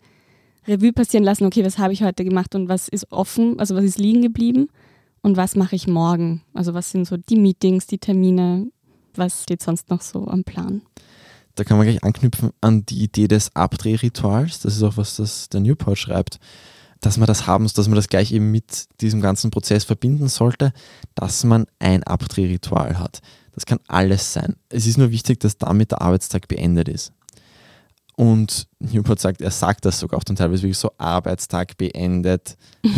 Revue 0.67 0.93
passieren 0.93 1.23
lassen, 1.23 1.45
okay, 1.47 1.65
was 1.65 1.79
habe 1.79 1.93
ich 1.93 2.03
heute 2.03 2.23
gemacht 2.23 2.53
und 2.53 2.69
was 2.69 2.89
ist 2.89 3.11
offen, 3.11 3.59
also 3.59 3.75
was 3.75 3.83
ist 3.83 3.97
liegen 3.97 4.21
geblieben 4.21 4.67
und 5.23 5.35
was 5.35 5.55
mache 5.55 5.75
ich 5.75 5.87
morgen? 5.87 6.43
Also 6.53 6.75
was 6.75 6.91
sind 6.91 7.07
so 7.07 7.17
die 7.17 7.37
Meetings, 7.37 7.87
die 7.87 7.97
Termine, 7.97 8.67
was 9.15 9.41
steht 9.41 9.63
sonst 9.63 9.89
noch 9.89 10.01
so 10.01 10.27
am 10.27 10.43
Plan? 10.43 10.83
Da 11.55 11.63
kann 11.63 11.77
man 11.77 11.85
gleich 11.85 12.03
anknüpfen 12.03 12.51
an 12.61 12.85
die 12.85 13.03
Idee 13.03 13.27
des 13.27 13.55
Abdrehrituals. 13.55 14.59
Das 14.61 14.75
ist 14.75 14.83
auch, 14.83 14.97
was 14.97 15.17
das 15.17 15.49
der 15.49 15.59
Newport 15.59 15.97
schreibt, 15.97 16.39
dass 16.99 17.17
man 17.17 17.27
das 17.27 17.45
haben, 17.45 17.67
dass 17.73 17.87
man 17.87 17.95
das 17.95 18.07
gleich 18.07 18.31
eben 18.31 18.51
mit 18.51 18.87
diesem 19.01 19.21
ganzen 19.21 19.51
Prozess 19.51 19.83
verbinden 19.83 20.29
sollte, 20.29 20.73
dass 21.15 21.43
man 21.43 21.65
ein 21.79 22.03
Abdrehritual 22.03 22.97
hat. 22.97 23.21
Das 23.53 23.65
kann 23.65 23.79
alles 23.87 24.33
sein. 24.33 24.55
Es 24.69 24.87
ist 24.87 24.97
nur 24.97 25.11
wichtig, 25.11 25.39
dass 25.39 25.57
damit 25.57 25.91
der 25.91 26.01
Arbeitstag 26.01 26.47
beendet 26.47 26.89
ist. 26.89 27.11
Und 28.15 28.67
Newport 28.79 29.19
sagt, 29.19 29.41
er 29.41 29.51
sagt 29.51 29.85
das 29.85 29.99
sogar 29.99 30.19
auch 30.19 30.23
dann 30.23 30.35
teilweise 30.35 30.63
wirklich 30.63 30.77
so, 30.77 30.91
Arbeitstag 30.97 31.77
beendet, 31.77 32.57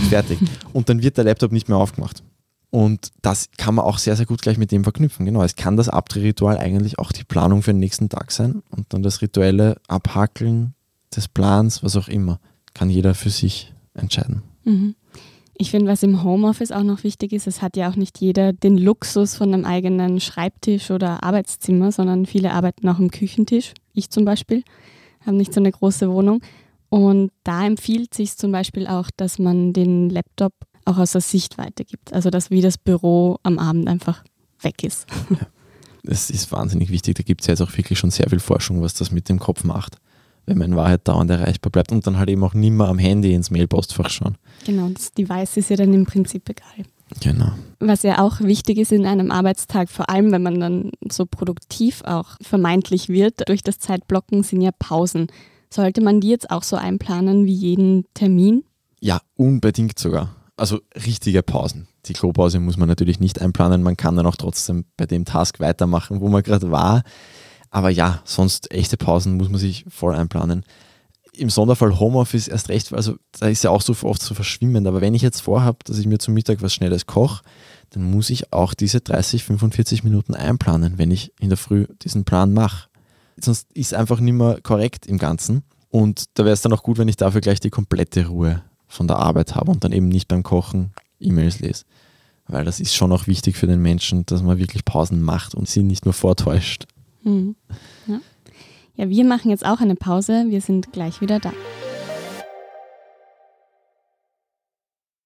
fertig. 0.09 0.39
Und 0.73 0.89
dann 0.89 1.01
wird 1.01 1.17
der 1.17 1.23
Laptop 1.23 1.51
nicht 1.51 1.69
mehr 1.69 1.77
aufgemacht. 1.77 2.21
Und 2.75 3.13
das 3.21 3.47
kann 3.57 3.73
man 3.73 3.85
auch 3.85 3.99
sehr, 3.99 4.17
sehr 4.17 4.25
gut 4.25 4.41
gleich 4.41 4.57
mit 4.57 4.69
dem 4.73 4.83
verknüpfen. 4.83 5.25
Genau, 5.25 5.43
es 5.43 5.55
kann 5.55 5.77
das 5.77 5.87
Abdrehritual 5.87 6.57
eigentlich 6.57 6.99
auch 6.99 7.13
die 7.13 7.23
Planung 7.23 7.61
für 7.61 7.71
den 7.71 7.79
nächsten 7.79 8.09
Tag 8.09 8.33
sein 8.33 8.63
und 8.69 8.87
dann 8.89 9.01
das 9.01 9.21
rituelle 9.21 9.77
Abhackeln 9.87 10.73
des 11.15 11.29
Plans, 11.29 11.83
was 11.83 11.95
auch 11.95 12.09
immer, 12.09 12.37
kann 12.73 12.89
jeder 12.89 13.13
für 13.15 13.29
sich 13.29 13.73
entscheiden. 13.93 14.41
Mhm. 14.65 14.95
Ich 15.53 15.71
finde, 15.71 15.89
was 15.89 16.03
im 16.03 16.21
Homeoffice 16.21 16.73
auch 16.73 16.83
noch 16.83 17.05
wichtig 17.05 17.31
ist, 17.31 17.47
es 17.47 17.61
hat 17.61 17.77
ja 17.77 17.89
auch 17.89 17.95
nicht 17.95 18.19
jeder 18.19 18.51
den 18.51 18.77
Luxus 18.77 19.35
von 19.35 19.53
einem 19.53 19.63
eigenen 19.63 20.19
Schreibtisch 20.19 20.91
oder 20.91 21.23
Arbeitszimmer, 21.23 21.93
sondern 21.93 22.25
viele 22.25 22.51
arbeiten 22.51 22.89
auch 22.89 22.99
am 22.99 23.09
Küchentisch. 23.09 23.73
Ich 23.93 24.09
zum 24.09 24.25
Beispiel 24.25 24.65
habe 25.25 25.37
nicht 25.37 25.53
so 25.53 25.61
eine 25.61 25.71
große 25.71 26.11
Wohnung. 26.11 26.41
Und 26.89 27.31
da 27.45 27.65
empfiehlt 27.65 28.13
sich 28.13 28.35
zum 28.35 28.51
Beispiel 28.51 28.85
auch, 28.85 29.09
dass 29.15 29.39
man 29.39 29.71
den 29.71 30.09
Laptop 30.09 30.51
auch 30.85 30.97
aus 30.97 31.11
der 31.11 31.21
Sichtweite 31.21 31.83
gibt. 31.83 32.13
Also 32.13 32.29
dass 32.29 32.49
wie 32.49 32.61
das 32.61 32.77
Büro 32.77 33.39
am 33.43 33.59
Abend 33.59 33.87
einfach 33.87 34.23
weg 34.61 34.83
ist. 34.83 35.07
Das 36.03 36.29
ist 36.29 36.51
wahnsinnig 36.51 36.91
wichtig. 36.91 37.15
Da 37.15 37.23
gibt 37.23 37.41
es 37.41 37.47
ja 37.47 37.53
jetzt 37.53 37.61
auch 37.61 37.75
wirklich 37.75 37.97
schon 37.97 38.11
sehr 38.11 38.29
viel 38.29 38.39
Forschung, 38.39 38.81
was 38.83 38.93
das 38.93 39.11
mit 39.11 39.27
dem 39.27 39.39
Kopf 39.39 39.63
macht, 39.63 39.97
wenn 40.45 40.59
man 40.59 40.71
in 40.71 40.77
Wahrheit 40.77 41.07
dauernd 41.07 41.31
erreichbar 41.31 41.71
bleibt 41.71 41.91
und 41.91 42.05
dann 42.05 42.19
halt 42.19 42.29
eben 42.29 42.43
auch 42.43 42.53
nimmer 42.53 42.89
am 42.89 42.99
Handy 42.99 43.33
ins 43.33 43.49
Mailpostfach 43.49 44.09
schauen. 44.09 44.37
Genau, 44.65 44.87
das 44.89 45.13
Device 45.13 45.57
ist 45.57 45.71
ja 45.71 45.77
dann 45.77 45.93
im 45.93 46.05
Prinzip 46.05 46.47
egal. 46.47 46.85
Genau. 47.21 47.51
Was 47.79 48.03
ja 48.03 48.19
auch 48.19 48.39
wichtig 48.39 48.77
ist 48.77 48.91
in 48.91 49.05
einem 49.05 49.31
Arbeitstag, 49.31 49.89
vor 49.89 50.09
allem 50.09 50.31
wenn 50.31 50.43
man 50.43 50.59
dann 50.59 50.91
so 51.09 51.25
produktiv 51.25 52.03
auch 52.03 52.35
vermeintlich 52.41 53.09
wird, 53.09 53.47
durch 53.47 53.63
das 53.63 53.79
Zeitblocken 53.79 54.43
sind 54.43 54.61
ja 54.61 54.71
Pausen. 54.71 55.27
Sollte 55.71 56.01
man 56.01 56.21
die 56.21 56.29
jetzt 56.29 56.51
auch 56.51 56.63
so 56.63 56.75
einplanen 56.75 57.45
wie 57.45 57.53
jeden 57.53 58.05
Termin? 58.13 58.63
Ja, 59.01 59.21
unbedingt 59.35 59.99
sogar. 59.99 60.35
Also 60.57 60.79
richtige 60.95 61.43
Pausen. 61.43 61.87
Die 62.05 62.13
Klopause 62.13 62.59
muss 62.59 62.77
man 62.77 62.87
natürlich 62.87 63.19
nicht 63.19 63.41
einplanen. 63.41 63.83
Man 63.83 63.97
kann 63.97 64.15
dann 64.15 64.25
auch 64.25 64.37
trotzdem 64.37 64.85
bei 64.95 65.05
dem 65.05 65.25
Task 65.25 65.59
weitermachen, 65.59 66.21
wo 66.21 66.29
man 66.29 66.43
gerade 66.43 66.71
war. 66.71 67.03
Aber 67.69 67.89
ja, 67.89 68.21
sonst 68.23 68.71
echte 68.71 68.95
Pausen 68.95 69.35
muss 69.35 69.49
man 69.49 69.59
sich 69.59 69.83
voll 69.89 70.15
einplanen. 70.15 70.63
Im 71.33 71.49
Sonderfall 71.49 71.99
Homeoffice 71.99 72.47
erst 72.47 72.69
recht, 72.69 72.93
also 72.93 73.15
da 73.37 73.49
ist 73.49 73.65
ja 73.65 73.69
auch 73.69 73.81
so 73.81 73.93
oft 74.03 74.21
so 74.21 74.33
verschwimmend. 74.33 74.87
Aber 74.87 75.01
wenn 75.01 75.13
ich 75.13 75.21
jetzt 75.21 75.41
vorhabe, 75.41 75.79
dass 75.83 75.97
ich 75.97 76.07
mir 76.07 76.19
zum 76.19 76.33
Mittag 76.33 76.61
was 76.61 76.73
Schnelles 76.73 77.05
koche, 77.05 77.43
dann 77.89 78.03
muss 78.03 78.29
ich 78.29 78.53
auch 78.53 78.73
diese 78.73 79.01
30, 79.01 79.43
45 79.43 80.05
Minuten 80.05 80.35
einplanen, 80.35 80.97
wenn 80.97 81.11
ich 81.11 81.33
in 81.39 81.49
der 81.49 81.57
Früh 81.57 81.87
diesen 82.01 82.23
Plan 82.23 82.53
mache. 82.53 82.87
Sonst 83.37 83.69
ist 83.73 83.93
einfach 83.93 84.21
nicht 84.21 84.33
mehr 84.33 84.59
korrekt 84.63 85.05
im 85.05 85.17
Ganzen. 85.17 85.63
Und 85.89 86.25
da 86.35 86.45
wäre 86.45 86.53
es 86.53 86.61
dann 86.61 86.71
auch 86.71 86.83
gut, 86.83 86.97
wenn 86.97 87.09
ich 87.09 87.17
dafür 87.17 87.41
gleich 87.41 87.59
die 87.59 87.69
komplette 87.69 88.27
Ruhe 88.27 88.63
von 88.87 89.07
der 89.07 89.17
Arbeit 89.17 89.55
habe 89.55 89.71
und 89.71 89.83
dann 89.83 89.91
eben 89.91 90.07
nicht 90.07 90.27
beim 90.27 90.43
Kochen 90.43 90.91
E-Mails 91.19 91.59
lese. 91.59 91.85
Weil 92.47 92.65
das 92.65 92.79
ist 92.79 92.95
schon 92.95 93.11
auch 93.11 93.27
wichtig 93.27 93.57
für 93.57 93.67
den 93.67 93.81
Menschen, 93.81 94.25
dass 94.25 94.43
man 94.43 94.59
wirklich 94.59 94.85
Pausen 94.85 95.21
macht 95.21 95.55
und 95.55 95.67
sie 95.67 95.83
nicht 95.83 96.05
nur 96.05 96.13
vortäuscht. 96.13 96.85
Mhm. 97.23 97.55
Ja. 98.07 98.19
ja, 98.95 99.09
wir 99.09 99.25
machen 99.25 99.49
jetzt 99.49 99.65
auch 99.65 99.81
eine 99.81 99.95
Pause. 99.95 100.45
Wir 100.49 100.61
sind 100.61 100.91
gleich 100.93 101.21
wieder 101.21 101.39
da. 101.39 101.51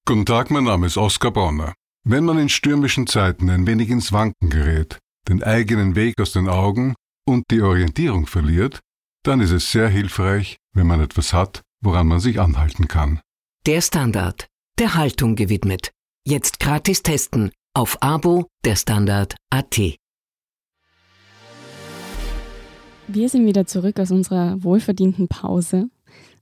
Guten 0.06 0.26
Tag, 0.26 0.50
mein 0.50 0.64
Name 0.64 0.86
ist 0.86 0.96
Oskar 0.96 1.30
Bonner. 1.30 1.74
Wenn 2.04 2.24
man 2.24 2.38
in 2.38 2.48
stürmischen 2.48 3.06
Zeiten 3.06 3.50
ein 3.50 3.66
wenig 3.66 3.90
ins 3.90 4.12
Wanken 4.12 4.48
gerät, 4.48 4.98
den 5.28 5.42
eigenen 5.42 5.94
Weg 5.94 6.18
aus 6.20 6.32
den 6.32 6.48
Augen 6.48 6.94
und 7.26 7.44
die 7.50 7.60
Orientierung 7.60 8.26
verliert, 8.26 8.80
dann 9.22 9.40
ist 9.40 9.50
es 9.50 9.70
sehr 9.70 9.88
hilfreich, 9.88 10.56
wenn 10.72 10.86
man 10.86 11.00
etwas 11.00 11.34
hat, 11.34 11.60
woran 11.82 12.06
man 12.06 12.18
sich 12.18 12.40
anhalten 12.40 12.88
kann. 12.88 13.20
Der 13.66 13.82
Standard, 13.82 14.46
der 14.78 14.94
Haltung 14.94 15.36
gewidmet. 15.36 15.90
Jetzt 16.26 16.60
gratis 16.60 17.02
testen 17.02 17.50
auf 17.74 17.98
Abo 18.00 18.46
der 18.64 18.74
Standard.at. 18.74 19.78
Wir 23.06 23.28
sind 23.28 23.44
wieder 23.44 23.66
zurück 23.66 24.00
aus 24.00 24.12
unserer 24.12 24.64
wohlverdienten 24.64 25.28
Pause. 25.28 25.90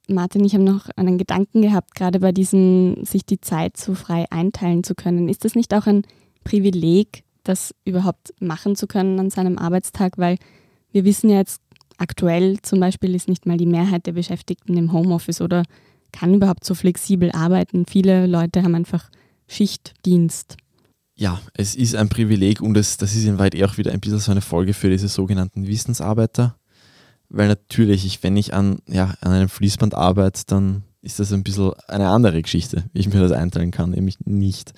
Martin, 0.08 0.44
ich 0.44 0.54
habe 0.54 0.62
noch 0.62 0.90
einen 0.94 1.18
Gedanken 1.18 1.60
gehabt, 1.60 1.96
gerade 1.96 2.20
bei 2.20 2.30
diesem, 2.30 3.04
sich 3.04 3.26
die 3.26 3.40
Zeit 3.40 3.76
so 3.76 3.96
frei 3.96 4.26
einteilen 4.30 4.84
zu 4.84 4.94
können. 4.94 5.28
Ist 5.28 5.44
das 5.44 5.56
nicht 5.56 5.75
auch 5.75 5.88
ein 5.88 6.02
Privileg, 6.44 7.25
das 7.42 7.75
überhaupt 7.84 8.32
machen 8.38 8.76
zu 8.76 8.87
können 8.87 9.18
an 9.18 9.30
seinem 9.30 9.58
Arbeitstag? 9.58 10.18
Weil 10.18 10.38
wir 10.92 11.04
wissen 11.04 11.30
ja 11.30 11.38
jetzt 11.38 11.62
aktuell 11.96 12.62
zum 12.62 12.78
Beispiel 12.78 13.16
ist 13.16 13.28
nicht 13.28 13.44
mal 13.44 13.56
die 13.56 13.66
Mehrheit 13.66 14.06
der 14.06 14.12
Beschäftigten 14.12 14.76
im 14.76 14.92
Homeoffice 14.92 15.40
oder 15.40 15.64
kann 16.12 16.35
überhaupt 16.35 16.65
so 16.65 16.75
flexibel 16.75 17.31
arbeiten. 17.33 17.87
Viele 17.87 18.27
Leute 18.27 18.62
haben 18.62 18.75
einfach 18.75 19.11
Schichtdienst. 19.47 20.57
Ja, 21.15 21.41
es 21.55 21.75
ist 21.75 21.97
ein 21.97 22.09
Privileg 22.09 22.61
und 22.61 22.77
es, 22.77 22.97
das 22.97 23.15
ist 23.15 23.25
in 23.25 23.38
weit 23.38 23.61
auch 23.62 23.77
wieder 23.77 23.93
ein 23.93 24.00
bisschen 24.00 24.21
so 24.21 24.31
eine 24.31 24.41
Folge 24.41 24.73
für 24.73 24.88
diese 24.88 25.09
sogenannten 25.09 25.67
Wissensarbeiter. 25.67 26.57
Weil 27.29 27.49
natürlich, 27.49 28.07
ich, 28.07 28.23
wenn 28.23 28.37
ich 28.37 28.55
an, 28.55 28.79
ja, 28.87 29.15
an 29.21 29.33
einem 29.33 29.49
Fließband 29.49 29.95
arbeite, 29.95 30.43
dann 30.47 30.85
ist 31.03 31.19
das 31.19 31.33
ein 31.33 31.43
bisschen 31.43 31.73
eine 31.88 32.09
andere 32.09 32.41
Geschichte, 32.41 32.85
wie 32.93 33.00
ich 33.00 33.12
mir 33.12 33.21
das 33.21 33.33
einteilen 33.33 33.71
kann, 33.71 33.91
nämlich 33.91 34.19
nicht. 34.25 34.73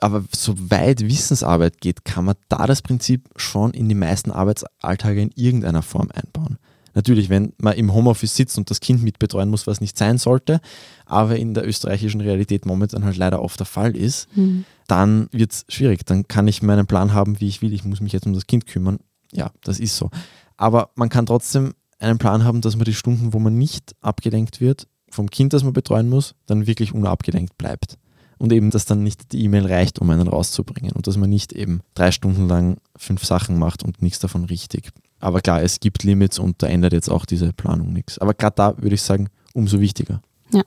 Aber 0.00 0.24
soweit 0.34 1.02
Wissensarbeit 1.02 1.80
geht, 1.80 2.04
kann 2.04 2.26
man 2.26 2.36
da 2.48 2.66
das 2.66 2.82
Prinzip 2.82 3.28
schon 3.36 3.72
in 3.72 3.88
die 3.88 3.94
meisten 3.94 4.30
Arbeitsalltage 4.30 5.22
in 5.22 5.30
irgendeiner 5.34 5.82
Form 5.82 6.10
einbauen. 6.12 6.58
Natürlich, 6.96 7.28
wenn 7.28 7.52
man 7.58 7.74
im 7.74 7.92
Homeoffice 7.92 8.34
sitzt 8.34 8.56
und 8.56 8.70
das 8.70 8.80
Kind 8.80 9.02
mitbetreuen 9.02 9.50
muss, 9.50 9.66
was 9.66 9.82
nicht 9.82 9.98
sein 9.98 10.16
sollte, 10.16 10.62
aber 11.04 11.36
in 11.36 11.52
der 11.52 11.68
österreichischen 11.68 12.22
Realität 12.22 12.64
momentan 12.64 13.04
halt 13.04 13.18
leider 13.18 13.42
oft 13.42 13.60
der 13.60 13.66
Fall 13.66 13.94
ist, 13.94 14.34
mhm. 14.34 14.64
dann 14.86 15.28
wird 15.30 15.52
es 15.52 15.66
schwierig. 15.68 16.06
Dann 16.06 16.26
kann 16.26 16.48
ich 16.48 16.62
meinen 16.62 16.86
Plan 16.86 17.12
haben, 17.12 17.38
wie 17.38 17.48
ich 17.48 17.60
will. 17.60 17.74
Ich 17.74 17.84
muss 17.84 18.00
mich 18.00 18.14
jetzt 18.14 18.24
um 18.24 18.32
das 18.32 18.46
Kind 18.46 18.66
kümmern. 18.66 18.98
Ja, 19.30 19.50
das 19.62 19.78
ist 19.78 19.94
so. 19.94 20.10
Aber 20.56 20.88
man 20.94 21.10
kann 21.10 21.26
trotzdem 21.26 21.74
einen 21.98 22.16
Plan 22.16 22.44
haben, 22.44 22.62
dass 22.62 22.76
man 22.76 22.86
die 22.86 22.94
Stunden, 22.94 23.34
wo 23.34 23.40
man 23.40 23.58
nicht 23.58 23.94
abgelenkt 24.00 24.62
wird, 24.62 24.88
vom 25.10 25.28
Kind, 25.28 25.52
das 25.52 25.64
man 25.64 25.74
betreuen 25.74 26.08
muss, 26.08 26.34
dann 26.46 26.66
wirklich 26.66 26.94
unabgelenkt 26.94 27.58
bleibt. 27.58 27.98
Und 28.38 28.54
eben, 28.54 28.70
dass 28.70 28.86
dann 28.86 29.02
nicht 29.02 29.32
die 29.32 29.44
E-Mail 29.44 29.66
reicht, 29.66 29.98
um 29.98 30.08
einen 30.08 30.28
rauszubringen. 30.28 30.92
Und 30.92 31.06
dass 31.06 31.18
man 31.18 31.28
nicht 31.28 31.52
eben 31.52 31.82
drei 31.92 32.10
Stunden 32.10 32.48
lang 32.48 32.78
fünf 32.96 33.22
Sachen 33.22 33.58
macht 33.58 33.82
und 33.82 34.00
nichts 34.00 34.18
davon 34.18 34.44
richtig. 34.44 34.92
Aber 35.20 35.40
klar, 35.40 35.62
es 35.62 35.80
gibt 35.80 36.02
Limits 36.04 36.38
und 36.38 36.62
da 36.62 36.66
ändert 36.66 36.92
jetzt 36.92 37.10
auch 37.10 37.24
diese 37.24 37.52
Planung 37.52 37.92
nichts. 37.92 38.18
Aber 38.18 38.34
gerade 38.34 38.56
da 38.56 38.78
würde 38.78 38.94
ich 38.94 39.02
sagen, 39.02 39.28
umso 39.54 39.80
wichtiger. 39.80 40.20
Ja. 40.52 40.62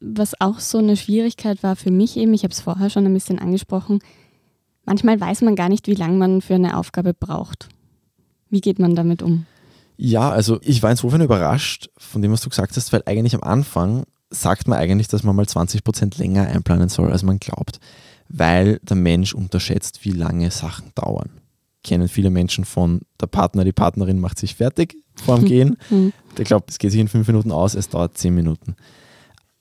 Was 0.00 0.40
auch 0.40 0.60
so 0.60 0.78
eine 0.78 0.96
Schwierigkeit 0.96 1.62
war 1.62 1.76
für 1.76 1.90
mich 1.90 2.16
eben, 2.16 2.32
ich 2.32 2.44
habe 2.44 2.52
es 2.52 2.60
vorher 2.60 2.88
schon 2.88 3.04
ein 3.04 3.14
bisschen 3.14 3.38
angesprochen, 3.38 3.98
manchmal 4.84 5.20
weiß 5.20 5.42
man 5.42 5.56
gar 5.56 5.68
nicht, 5.68 5.86
wie 5.86 5.94
lange 5.94 6.16
man 6.16 6.40
für 6.40 6.54
eine 6.54 6.76
Aufgabe 6.76 7.14
braucht. 7.14 7.68
Wie 8.48 8.60
geht 8.60 8.78
man 8.78 8.94
damit 8.94 9.22
um? 9.22 9.44
Ja, 9.96 10.30
also 10.30 10.60
ich 10.62 10.82
war 10.82 10.90
insofern 10.90 11.20
überrascht 11.20 11.90
von 11.98 12.22
dem, 12.22 12.32
was 12.32 12.40
du 12.40 12.48
gesagt 12.48 12.76
hast, 12.76 12.92
weil 12.92 13.02
eigentlich 13.06 13.34
am 13.34 13.42
Anfang 13.42 14.04
sagt 14.30 14.68
man 14.68 14.78
eigentlich, 14.78 15.08
dass 15.08 15.24
man 15.24 15.34
mal 15.34 15.46
20 15.46 15.82
Prozent 15.82 16.18
länger 16.18 16.46
einplanen 16.46 16.88
soll, 16.88 17.10
als 17.10 17.24
man 17.24 17.38
glaubt, 17.38 17.80
weil 18.28 18.78
der 18.82 18.96
Mensch 18.96 19.34
unterschätzt, 19.34 20.04
wie 20.04 20.12
lange 20.12 20.50
Sachen 20.50 20.92
dauern 20.94 21.37
kennen 21.84 22.08
viele 22.08 22.30
Menschen 22.30 22.64
von 22.64 23.00
der 23.20 23.26
Partner, 23.26 23.64
die 23.64 23.72
Partnerin 23.72 24.18
macht 24.18 24.38
sich 24.38 24.54
fertig 24.56 24.96
vorm 25.16 25.44
Gehen. 25.44 25.76
Hm. 25.88 26.12
Der 26.36 26.44
glaubt, 26.44 26.70
es 26.70 26.78
geht 26.78 26.92
sich 26.92 27.00
in 27.00 27.08
fünf 27.08 27.26
Minuten 27.26 27.50
aus, 27.50 27.74
es 27.74 27.88
dauert 27.88 28.16
zehn 28.16 28.34
Minuten. 28.34 28.76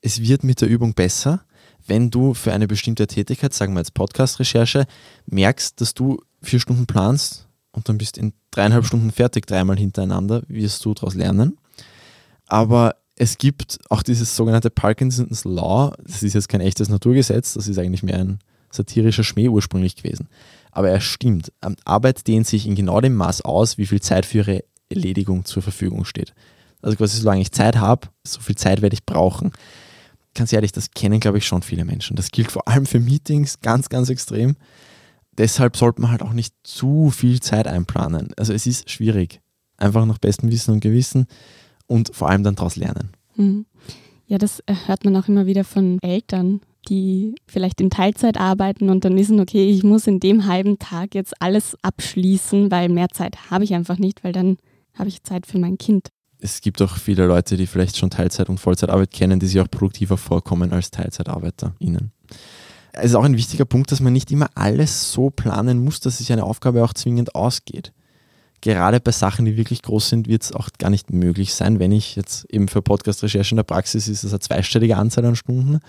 Es 0.02 0.22
wird 0.22 0.44
mit 0.44 0.62
der 0.62 0.68
Übung 0.68 0.94
besser, 0.94 1.42
wenn 1.88 2.12
du 2.12 2.34
für 2.34 2.54
eine 2.54 2.68
bestimmte 2.68 3.08
Tätigkeit, 3.08 3.54
sagen 3.54 3.74
wir 3.74 3.80
jetzt 3.80 3.94
Podcast-Recherche, 3.94 4.86
merkst, 5.26 5.80
dass 5.82 5.94
du 5.94 6.20
vier 6.42 6.60
Stunden 6.60 6.86
planst 6.86 7.48
und 7.72 7.90
dann 7.90 7.98
bist 7.98 8.18
in 8.18 8.34
dreieinhalb 8.52 8.86
Stunden 8.86 9.12
fertig, 9.12 9.48
dreimal 9.48 9.78
hintereinander, 9.78 10.44
wirst 10.48 10.84
du 10.86 10.94
daraus 10.94 11.16
lernen. 11.16 11.58
Aber 12.46 12.96
es 13.16 13.38
gibt 13.38 13.80
auch 13.90 14.04
dieses 14.04 14.36
sogenannte 14.36 14.70
Parkinson's 14.70 15.44
Law, 15.46 15.96
das 16.04 16.24
ist 16.24 16.34
jetzt 16.34 16.50
kein 16.50 16.62
echtes 16.62 16.90
Naturgesetz, 16.90 17.54
das 17.54 17.68
ist 17.68 17.80
eigentlich 17.80 18.04
mehr 18.04 18.20
ein 18.20 18.40
satirischer 18.72 19.24
Schmäh 19.24 19.50
ursprünglich 19.50 19.96
gewesen 19.96 20.28
aber 20.78 20.92
er 20.92 21.02
stimmt. 21.02 21.52
Ähm, 21.64 21.76
Arbeit 21.86 22.28
dehnt 22.28 22.46
sich 22.46 22.68
in 22.68 22.76
genau 22.76 23.02
dem 23.02 23.16
Maß 23.16 23.42
aus, 23.42 23.80
wie 23.80 23.88
viel 23.88 24.00
Zeit 24.00 24.28
für 24.28 24.38
ihre 24.38 24.64
Erledigung 24.90 25.44
zur 25.44 25.64
Verfügung 25.64 26.06
steht. 26.06 26.36
Also 26.84 26.96
quasi, 26.96 27.18
solange 27.18 27.42
ich 27.42 27.52
Zeit 27.52 27.78
habe, 27.78 28.10
so 28.24 28.40
viel 28.42 28.56
Zeit 28.56 28.84
werde 28.84 28.94
ich 28.94 29.04
brauchen. 29.04 29.54
Ganz 30.36 30.54
ehrlich, 30.54 30.72
das 30.72 30.92
kennen, 30.92 31.20
glaube 31.20 31.40
ich, 31.40 31.48
schon 31.48 31.64
viele 31.64 31.84
Menschen. 31.84 32.16
Das 32.16 32.30
gilt 32.30 32.52
vor 32.52 32.68
allem 32.68 32.86
für 32.86 33.00
Meetings 33.00 33.60
ganz, 33.62 33.90
ganz 33.90 34.10
extrem. 34.10 34.56
Deshalb 35.36 35.78
sollte 35.78 36.00
man 36.00 36.12
halt 36.12 36.22
auch 36.22 36.34
nicht 36.34 36.54
zu 36.64 37.10
viel 37.10 37.40
Zeit 37.40 37.68
einplanen. 37.68 38.30
Also 38.38 38.54
es 38.54 38.68
ist 38.68 38.92
schwierig. 38.92 39.42
Einfach 39.78 40.06
nach 40.06 40.20
bestem 40.20 40.52
Wissen 40.52 40.76
und 40.76 40.82
Gewissen 40.82 41.26
und 41.88 42.12
vor 42.14 42.30
allem 42.30 42.44
dann 42.44 42.54
daraus 42.54 42.76
lernen. 42.76 43.10
Mhm. 43.36 43.66
Ja, 44.28 44.38
das 44.38 44.62
hört 44.86 45.06
man 45.06 45.16
auch 45.16 45.28
immer 45.28 45.48
wieder 45.48 45.64
von 45.64 45.98
Eltern, 46.04 46.62
die 46.88 47.36
vielleicht 47.48 47.82
in 47.82 47.90
Teilzeit 47.90 48.38
arbeiten 48.38 48.90
und 48.90 49.06
dann 49.06 49.16
wissen, 49.16 49.40
okay, 49.40 49.70
ich 49.70 49.84
muss 49.84 50.08
in 50.08 50.20
dem 50.20 50.46
halben 50.46 50.80
Tag 50.80 51.16
jetzt 51.16 51.42
alles 51.42 51.76
abschließen, 51.82 52.72
weil 52.72 52.90
mehr 52.90 53.10
Zeit 53.10 53.52
habe 53.52 53.64
ich 53.64 53.74
einfach 53.74 53.98
nicht, 53.98 54.24
weil 54.24 54.32
dann 54.32 54.58
habe 54.94 55.10
ich 55.10 55.24
Zeit 55.24 55.46
für 55.46 55.60
mein 55.60 55.78
Kind. 55.78 56.10
Es 56.40 56.62
gibt 56.62 56.82
auch 56.82 56.98
viele 56.98 57.26
Leute, 57.26 57.58
die 57.58 57.68
vielleicht 57.68 57.98
schon 57.98 58.10
Teilzeit- 58.10 58.50
und 58.50 58.60
Vollzeitarbeit 58.60 59.12
kennen, 59.12 59.40
die 59.40 59.48
sich 59.48 59.60
auch 59.60 59.70
produktiver 59.70 60.18
vorkommen 60.18 60.72
als 60.72 60.92
TeilzeitarbeiterInnen. 60.92 62.12
Es 62.94 63.06
ist 63.06 63.16
auch 63.16 63.24
ein 63.24 63.38
wichtiger 63.38 63.66
Punkt, 63.66 63.92
dass 63.92 64.00
man 64.00 64.14
nicht 64.14 64.32
immer 64.32 64.50
alles 64.56 65.12
so 65.12 65.30
planen 65.30 65.84
muss, 65.84 66.00
dass 66.00 66.20
sich 66.20 66.32
eine 66.32 66.44
Aufgabe 66.44 66.84
auch 66.84 66.94
zwingend 66.94 67.36
ausgeht. 67.36 67.92
Gerade 68.62 69.00
bei 69.00 69.12
Sachen, 69.12 69.46
die 69.46 69.56
wirklich 69.56 69.84
groß 69.84 70.10
sind, 70.10 70.28
wird 70.28 70.44
es 70.44 70.52
auch 70.52 70.70
gar 70.80 70.90
nicht 70.90 71.12
möglich 71.12 71.54
sein, 71.54 71.80
wenn 71.80 71.92
ich 71.92 72.16
jetzt 72.16 72.46
eben 72.52 72.68
für 72.68 72.82
Podcast-Recherche 72.82 73.52
in 73.52 73.58
der 73.58 73.64
Praxis 73.64 74.08
ist 74.08 74.24
es 74.24 74.32
eine 74.32 74.40
zweistellige 74.40 74.98
Anzahl 74.98 75.26
an 75.26 75.36
Stunden 75.36 75.80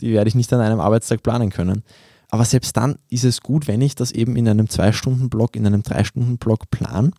die 0.00 0.12
werde 0.12 0.28
ich 0.28 0.34
nicht 0.34 0.52
an 0.52 0.60
einem 0.60 0.80
Arbeitstag 0.80 1.22
planen 1.22 1.50
können. 1.50 1.82
Aber 2.28 2.44
selbst 2.44 2.76
dann 2.76 2.96
ist 3.08 3.24
es 3.24 3.40
gut, 3.40 3.66
wenn 3.66 3.80
ich 3.80 3.94
das 3.94 4.12
eben 4.12 4.36
in 4.36 4.48
einem 4.48 4.68
Zwei-Stunden-Block, 4.68 5.56
in 5.56 5.66
einem 5.66 5.82
Drei-Stunden-Block 5.82 6.70
plan, 6.70 7.12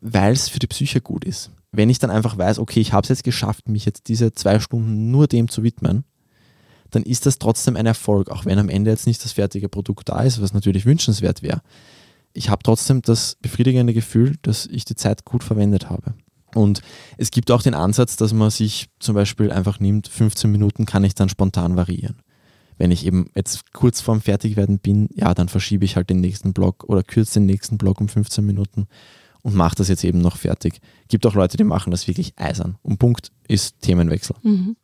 weil 0.00 0.32
es 0.32 0.48
für 0.48 0.58
die 0.58 0.66
Psyche 0.66 1.00
gut 1.00 1.24
ist. 1.24 1.50
Wenn 1.72 1.88
ich 1.88 2.00
dann 2.00 2.10
einfach 2.10 2.36
weiß, 2.36 2.58
okay, 2.58 2.80
ich 2.80 2.92
habe 2.92 3.04
es 3.04 3.10
jetzt 3.10 3.24
geschafft, 3.24 3.68
mich 3.68 3.84
jetzt 3.84 4.08
diese 4.08 4.32
zwei 4.32 4.58
Stunden 4.58 5.10
nur 5.12 5.28
dem 5.28 5.48
zu 5.48 5.62
widmen, 5.62 6.04
dann 6.90 7.04
ist 7.04 7.26
das 7.26 7.38
trotzdem 7.38 7.76
ein 7.76 7.86
Erfolg, 7.86 8.30
auch 8.30 8.44
wenn 8.44 8.58
am 8.58 8.68
Ende 8.68 8.90
jetzt 8.90 9.06
nicht 9.06 9.24
das 9.24 9.32
fertige 9.32 9.68
Produkt 9.68 10.08
da 10.08 10.20
ist, 10.22 10.42
was 10.42 10.52
natürlich 10.52 10.84
wünschenswert 10.84 11.42
wäre. 11.42 11.62
Ich 12.32 12.48
habe 12.48 12.62
trotzdem 12.64 13.02
das 13.02 13.36
befriedigende 13.40 13.94
Gefühl, 13.94 14.36
dass 14.42 14.66
ich 14.66 14.84
die 14.84 14.96
Zeit 14.96 15.24
gut 15.24 15.44
verwendet 15.44 15.88
habe. 15.90 16.14
Und 16.54 16.82
es 17.16 17.30
gibt 17.30 17.50
auch 17.50 17.62
den 17.62 17.74
Ansatz, 17.74 18.16
dass 18.16 18.32
man 18.32 18.50
sich 18.50 18.88
zum 18.98 19.14
Beispiel 19.14 19.50
einfach 19.50 19.80
nimmt, 19.80 20.08
15 20.08 20.50
Minuten 20.50 20.86
kann 20.86 21.04
ich 21.04 21.14
dann 21.14 21.28
spontan 21.28 21.76
variieren. 21.76 22.22
Wenn 22.78 22.90
ich 22.90 23.04
eben 23.04 23.30
jetzt 23.34 23.72
kurz 23.72 24.00
vorm 24.00 24.22
Fertigwerden 24.22 24.78
bin, 24.78 25.08
ja, 25.14 25.34
dann 25.34 25.48
verschiebe 25.48 25.84
ich 25.84 25.96
halt 25.96 26.08
den 26.08 26.20
nächsten 26.20 26.52
Block 26.52 26.84
oder 26.84 27.02
kürze 27.02 27.34
den 27.34 27.46
nächsten 27.46 27.76
Block 27.76 28.00
um 28.00 28.08
15 28.08 28.44
Minuten 28.44 28.86
und 29.42 29.54
mache 29.54 29.76
das 29.76 29.88
jetzt 29.88 30.04
eben 30.04 30.20
noch 30.20 30.36
fertig. 30.36 30.80
Gibt 31.08 31.26
auch 31.26 31.34
Leute, 31.34 31.56
die 31.56 31.64
machen 31.64 31.90
das 31.90 32.08
wirklich 32.08 32.32
eisern. 32.36 32.78
Und 32.82 32.98
Punkt 32.98 33.32
ist 33.48 33.80
Themenwechsel. 33.82 34.36
Mhm. 34.42 34.76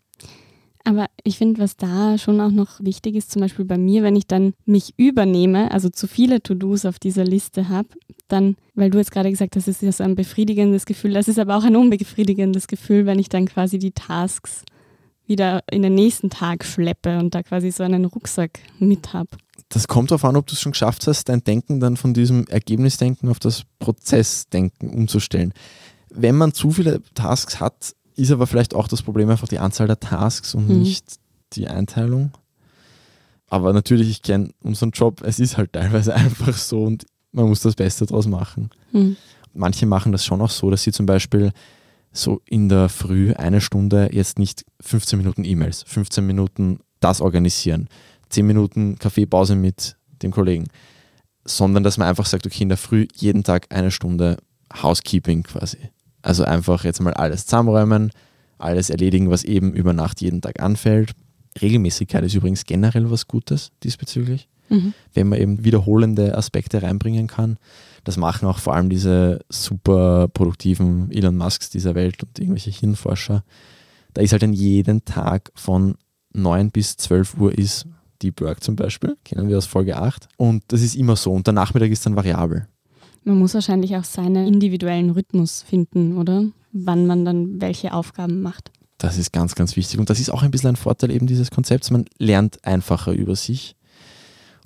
Aber 0.86 1.06
ich 1.24 1.36
finde, 1.36 1.60
was 1.60 1.76
da 1.76 2.16
schon 2.16 2.40
auch 2.40 2.52
noch 2.52 2.78
wichtig 2.78 3.16
ist, 3.16 3.32
zum 3.32 3.42
Beispiel 3.42 3.64
bei 3.64 3.76
mir, 3.76 4.04
wenn 4.04 4.14
ich 4.14 4.28
dann 4.28 4.54
mich 4.66 4.94
übernehme, 4.96 5.72
also 5.72 5.88
zu 5.88 6.06
viele 6.06 6.40
To-Dos 6.40 6.84
auf 6.84 7.00
dieser 7.00 7.24
Liste 7.24 7.68
habe, 7.68 7.88
dann, 8.28 8.54
weil 8.76 8.90
du 8.90 8.98
jetzt 8.98 9.10
gerade 9.10 9.28
gesagt 9.28 9.56
hast, 9.56 9.66
es 9.66 9.78
ist 9.78 9.82
ja 9.82 9.90
so 9.90 10.04
ein 10.04 10.14
befriedigendes 10.14 10.86
Gefühl, 10.86 11.12
das 11.14 11.26
ist 11.26 11.40
aber 11.40 11.56
auch 11.56 11.64
ein 11.64 11.74
unbefriedigendes 11.74 12.68
Gefühl, 12.68 13.04
wenn 13.04 13.18
ich 13.18 13.28
dann 13.28 13.46
quasi 13.46 13.80
die 13.80 13.90
Tasks 13.90 14.62
wieder 15.26 15.64
in 15.72 15.82
den 15.82 15.94
nächsten 15.94 16.30
Tag 16.30 16.64
schleppe 16.64 17.18
und 17.18 17.34
da 17.34 17.42
quasi 17.42 17.72
so 17.72 17.82
einen 17.82 18.04
Rucksack 18.04 18.60
mit 18.78 19.12
habe. 19.12 19.30
Das 19.70 19.88
kommt 19.88 20.12
darauf 20.12 20.24
an, 20.24 20.36
ob 20.36 20.46
du 20.46 20.52
es 20.52 20.60
schon 20.60 20.70
geschafft 20.70 21.08
hast, 21.08 21.28
dein 21.28 21.42
Denken 21.42 21.80
dann 21.80 21.96
von 21.96 22.14
diesem 22.14 22.46
Ergebnisdenken 22.46 23.28
auf 23.28 23.40
das 23.40 23.64
Prozessdenken 23.80 24.90
umzustellen. 24.90 25.52
Wenn 26.10 26.36
man 26.36 26.52
zu 26.52 26.70
viele 26.70 27.02
Tasks 27.14 27.58
hat, 27.58 27.96
ist 28.16 28.30
aber 28.30 28.46
vielleicht 28.46 28.74
auch 28.74 28.88
das 28.88 29.02
Problem 29.02 29.30
einfach 29.30 29.48
die 29.48 29.58
Anzahl 29.58 29.86
der 29.86 30.00
Tasks 30.00 30.54
und 30.54 30.68
mhm. 30.68 30.80
nicht 30.80 31.04
die 31.52 31.68
Einteilung. 31.68 32.32
Aber 33.48 33.72
natürlich, 33.72 34.10
ich 34.10 34.22
kenne 34.22 34.50
unseren 34.60 34.90
Job, 34.90 35.22
es 35.22 35.38
ist 35.38 35.56
halt 35.56 35.72
teilweise 35.72 36.14
einfach 36.14 36.56
so 36.56 36.82
und 36.82 37.06
man 37.32 37.48
muss 37.48 37.60
das 37.60 37.74
Beste 37.74 38.06
draus 38.06 38.26
machen. 38.26 38.70
Mhm. 38.92 39.16
Manche 39.52 39.86
machen 39.86 40.12
das 40.12 40.24
schon 40.24 40.40
auch 40.40 40.50
so, 40.50 40.70
dass 40.70 40.82
sie 40.82 40.92
zum 40.92 41.06
Beispiel 41.06 41.52
so 42.12 42.40
in 42.46 42.68
der 42.68 42.88
Früh 42.88 43.32
eine 43.34 43.60
Stunde 43.60 44.10
jetzt 44.12 44.38
nicht 44.38 44.64
15 44.80 45.18
Minuten 45.18 45.44
E-Mails, 45.44 45.84
15 45.86 46.26
Minuten 46.26 46.80
das 47.00 47.20
organisieren, 47.20 47.88
10 48.30 48.46
Minuten 48.46 48.98
Kaffeepause 48.98 49.54
mit 49.54 49.96
dem 50.22 50.30
Kollegen, 50.30 50.66
sondern 51.44 51.84
dass 51.84 51.98
man 51.98 52.08
einfach 52.08 52.26
sagt, 52.26 52.46
okay, 52.46 52.62
in 52.62 52.68
der 52.70 52.78
Früh 52.78 53.06
jeden 53.14 53.44
Tag 53.44 53.66
eine 53.70 53.90
Stunde 53.90 54.38
Housekeeping 54.82 55.42
quasi. 55.42 55.78
Also 56.26 56.42
einfach 56.42 56.82
jetzt 56.82 57.00
mal 57.00 57.14
alles 57.14 57.46
zusammenräumen, 57.46 58.10
alles 58.58 58.90
erledigen, 58.90 59.30
was 59.30 59.44
eben 59.44 59.72
über 59.72 59.92
Nacht 59.92 60.20
jeden 60.20 60.40
Tag 60.40 60.60
anfällt. 60.60 61.12
Regelmäßigkeit 61.62 62.24
ist 62.24 62.34
übrigens 62.34 62.64
generell 62.64 63.12
was 63.12 63.28
Gutes 63.28 63.70
diesbezüglich, 63.84 64.48
mhm. 64.68 64.92
wenn 65.14 65.28
man 65.28 65.38
eben 65.38 65.64
wiederholende 65.64 66.36
Aspekte 66.36 66.82
reinbringen 66.82 67.28
kann. 67.28 67.58
Das 68.02 68.16
machen 68.16 68.48
auch 68.48 68.58
vor 68.58 68.74
allem 68.74 68.90
diese 68.90 69.38
super 69.48 70.26
produktiven 70.26 71.12
Elon 71.12 71.36
Musks 71.36 71.70
dieser 71.70 71.94
Welt 71.94 72.20
und 72.24 72.36
irgendwelche 72.40 72.70
Hirnforscher. 72.70 73.44
Da 74.12 74.20
ist 74.20 74.32
halt 74.32 74.42
dann 74.42 74.52
jeden 74.52 75.04
Tag 75.04 75.52
von 75.54 75.94
9 76.32 76.72
bis 76.72 76.96
12 76.96 77.36
Uhr 77.38 77.56
ist 77.56 77.86
Deep 78.20 78.40
Work 78.40 78.64
zum 78.64 78.74
Beispiel, 78.74 79.16
kennen 79.22 79.48
wir 79.48 79.58
aus 79.58 79.66
Folge 79.66 79.96
8. 79.96 80.26
Und 80.38 80.64
das 80.66 80.82
ist 80.82 80.96
immer 80.96 81.14
so. 81.14 81.32
Und 81.32 81.46
der 81.46 81.54
Nachmittag 81.54 81.90
ist 81.90 82.04
dann 82.04 82.16
variabel. 82.16 82.66
Man 83.26 83.40
muss 83.40 83.54
wahrscheinlich 83.54 83.96
auch 83.96 84.04
seinen 84.04 84.46
individuellen 84.46 85.10
Rhythmus 85.10 85.62
finden, 85.62 86.16
oder? 86.16 86.44
Wann 86.70 87.08
man 87.08 87.24
dann 87.24 87.60
welche 87.60 87.92
Aufgaben 87.92 88.40
macht. 88.40 88.70
Das 88.98 89.18
ist 89.18 89.32
ganz, 89.32 89.56
ganz 89.56 89.74
wichtig. 89.74 89.98
Und 89.98 90.10
das 90.10 90.20
ist 90.20 90.30
auch 90.30 90.44
ein 90.44 90.52
bisschen 90.52 90.70
ein 90.70 90.76
Vorteil 90.76 91.10
eben 91.10 91.26
dieses 91.26 91.50
Konzepts. 91.50 91.90
Man 91.90 92.04
lernt 92.18 92.64
einfacher 92.64 93.10
über 93.10 93.34
sich. 93.34 93.74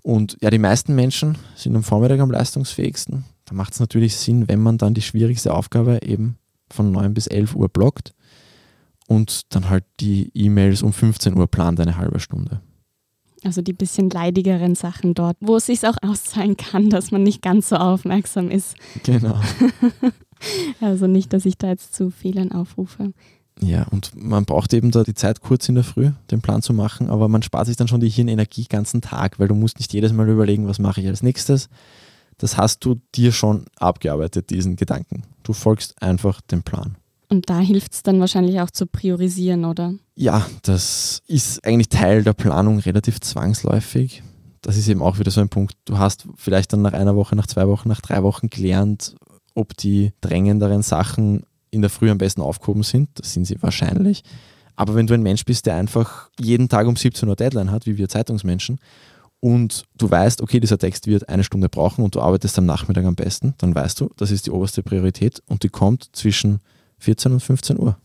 Und 0.03 0.37
ja, 0.43 0.51
die 0.51 0.59
meisten 0.59 0.95
Menschen 0.95 1.39
sind 1.57 1.75
am 1.75 1.83
Vormittag 1.83 2.21
am 2.21 2.31
leistungsfähigsten. 2.31 3.25
Da 3.47 3.55
macht 3.55 3.73
es 3.73 3.81
natürlich 3.81 4.15
Sinn, 4.17 4.47
wenn 4.47 4.61
man 4.61 4.77
dann 4.77 4.93
die 4.93 5.01
schwierigste 5.01 5.55
Aufgabe 5.55 6.01
eben 6.03 6.37
von 6.71 6.93
9 6.93 7.15
bis 7.15 7.29
11 7.29 7.57
Uhr 7.57 7.71
blockt 7.71 8.13
und 9.09 9.55
dann 9.55 9.71
halt 9.71 9.85
die 10.01 10.31
E-Mails 10.35 10.83
um 10.83 10.93
15 10.93 11.35
Uhr 11.35 11.47
plant, 11.47 11.81
eine 11.81 11.97
halbe 11.97 12.21
Stunde. 12.21 12.61
Also 13.45 13.63
die 13.63 13.73
bisschen 13.73 14.11
leidigeren 14.11 14.75
Sachen 14.75 15.15
dort, 15.15 15.37
wo 15.41 15.57
es 15.57 15.67
sich 15.67 15.87
auch 15.87 15.97
auszahlen 16.03 16.57
kann, 16.57 16.91
dass 16.91 17.11
man 17.11 17.23
nicht 17.23 17.43
ganz 17.43 17.71
so 17.71 17.77
aufmerksam 17.77 18.51
ist. 18.51 18.75
Genau. 19.03 19.41
also 20.81 21.07
nicht, 21.07 21.33
dass 21.33 21.47
ich 21.47 21.57
da 21.57 21.69
jetzt 21.69 21.95
zu 21.95 22.11
Fehlern 22.11 22.53
aufrufe. 22.53 23.13
Ja, 23.63 23.85
und 23.91 24.13
man 24.15 24.45
braucht 24.45 24.73
eben 24.73 24.91
da 24.91 25.03
die 25.03 25.15
Zeit 25.15 25.41
kurz 25.41 25.69
in 25.69 25.75
der 25.75 25.85
Früh, 25.85 26.11
den 26.31 26.41
Plan 26.41 26.63
zu 26.63 26.73
machen, 26.73 27.11
aber 27.11 27.29
man 27.29 27.43
spart 27.43 27.67
sich 27.67 27.77
dann 27.77 27.89
schon 27.89 28.01
die 28.01 28.09
Hirnenergie 28.09 28.63
den 28.63 28.69
ganzen 28.69 29.03
Tag, 29.03 29.39
weil 29.39 29.49
du 29.49 29.55
musst 29.55 29.79
nicht 29.79 29.93
jedes 29.93 30.13
Mal 30.13 30.29
überlegen, 30.29 30.67
was 30.67 30.79
mache 30.79 31.01
ich 31.01 31.09
als 31.09 31.23
nächstes. 31.23 31.69
Das 32.39 32.57
hast 32.57 32.85
du 32.85 33.01
dir 33.15 33.33
schon 33.33 33.67
abgearbeitet, 33.77 34.49
diesen 34.49 34.77
Gedanken. 34.77 35.25
Du 35.43 35.53
folgst 35.53 36.01
einfach 36.03 36.41
dem 36.41 36.63
Plan. 36.63 36.97
Und 37.31 37.49
da 37.49 37.61
hilft 37.61 37.93
es 37.93 38.03
dann 38.03 38.19
wahrscheinlich 38.19 38.61
auch 38.61 38.71
zu 38.71 38.87
priorisieren, 38.87 39.65
oder? 39.65 39.95
Ja, 40.17 40.47
das 40.63 41.23
ist 41.29 41.65
eigentlich 41.65 41.89
Teil 41.89 42.25
der 42.25 42.33
Planung 42.33 42.81
relativ 42.81 43.21
zwangsläufig. 43.21 44.25
Das 44.63 44.77
ist 44.77 44.89
eben 44.89 45.01
auch 45.01 45.21
wieder 45.21 45.31
so 45.31 45.41
ein 45.41 45.49
Punkt. 45.49 45.75
Du 45.85 45.97
hast 45.97 46.27
vielleicht 46.37 46.73
dann 46.73 46.83
nach 46.83 46.93
einer 46.93 47.15
Woche, 47.15 47.37
nach 47.37 47.47
zwei 47.47 47.69
Wochen, 47.69 47.89
nach 47.89 48.01
drei 48.01 48.25
Wochen 48.25 48.51
gelernt, 48.51 49.15
ob 49.55 49.77
die 49.77 50.13
drängenderen 50.21 50.83
Sachen 50.83 51.45
in 51.71 51.83
der 51.83 51.91
Früh 51.91 52.11
am 52.11 52.19
besten 52.19 52.41
aufgehoben 52.41 52.83
sind. 52.83 53.09
Das 53.15 53.33
sind 53.33 53.47
sie 53.47 53.63
wahrscheinlich. 53.63 54.25
Aber 54.75 54.97
wenn 54.97 55.07
du 55.07 55.15
ein 55.15 55.23
Mensch 55.23 55.45
bist, 55.45 55.67
der 55.67 55.77
einfach 55.77 56.31
jeden 56.39 56.69
Tag 56.69 56.89
um 56.89 56.97
17 56.97 57.29
Uhr 57.29 57.37
Deadline 57.37 57.71
hat, 57.71 57.87
wie 57.87 57.97
wir 57.97 58.09
Zeitungsmenschen, 58.09 58.81
und 59.39 59.85
du 59.97 60.11
weißt, 60.11 60.43
okay, 60.43 60.61
dieser 60.61 60.79
Text 60.79 61.07
wird 61.07 61.29
eine 61.29 61.45
Stunde 61.45 61.69
brauchen 61.69 62.05
und 62.05 62.15
du 62.15 62.21
arbeitest 62.21 62.59
am 62.59 62.67
Nachmittag 62.67 63.05
am 63.05 63.15
besten, 63.15 63.55
dann 63.59 63.75
weißt 63.75 64.01
du, 64.01 64.11
das 64.17 64.31
ist 64.31 64.47
die 64.47 64.51
oberste 64.51 64.83
Priorität 64.83 65.43
und 65.47 65.63
die 65.63 65.71
kommt 65.71 66.11
zwischen 66.13 66.61
14 67.01 67.33
und 67.33 67.41
15 67.41 67.79
Uhr. 67.79 67.97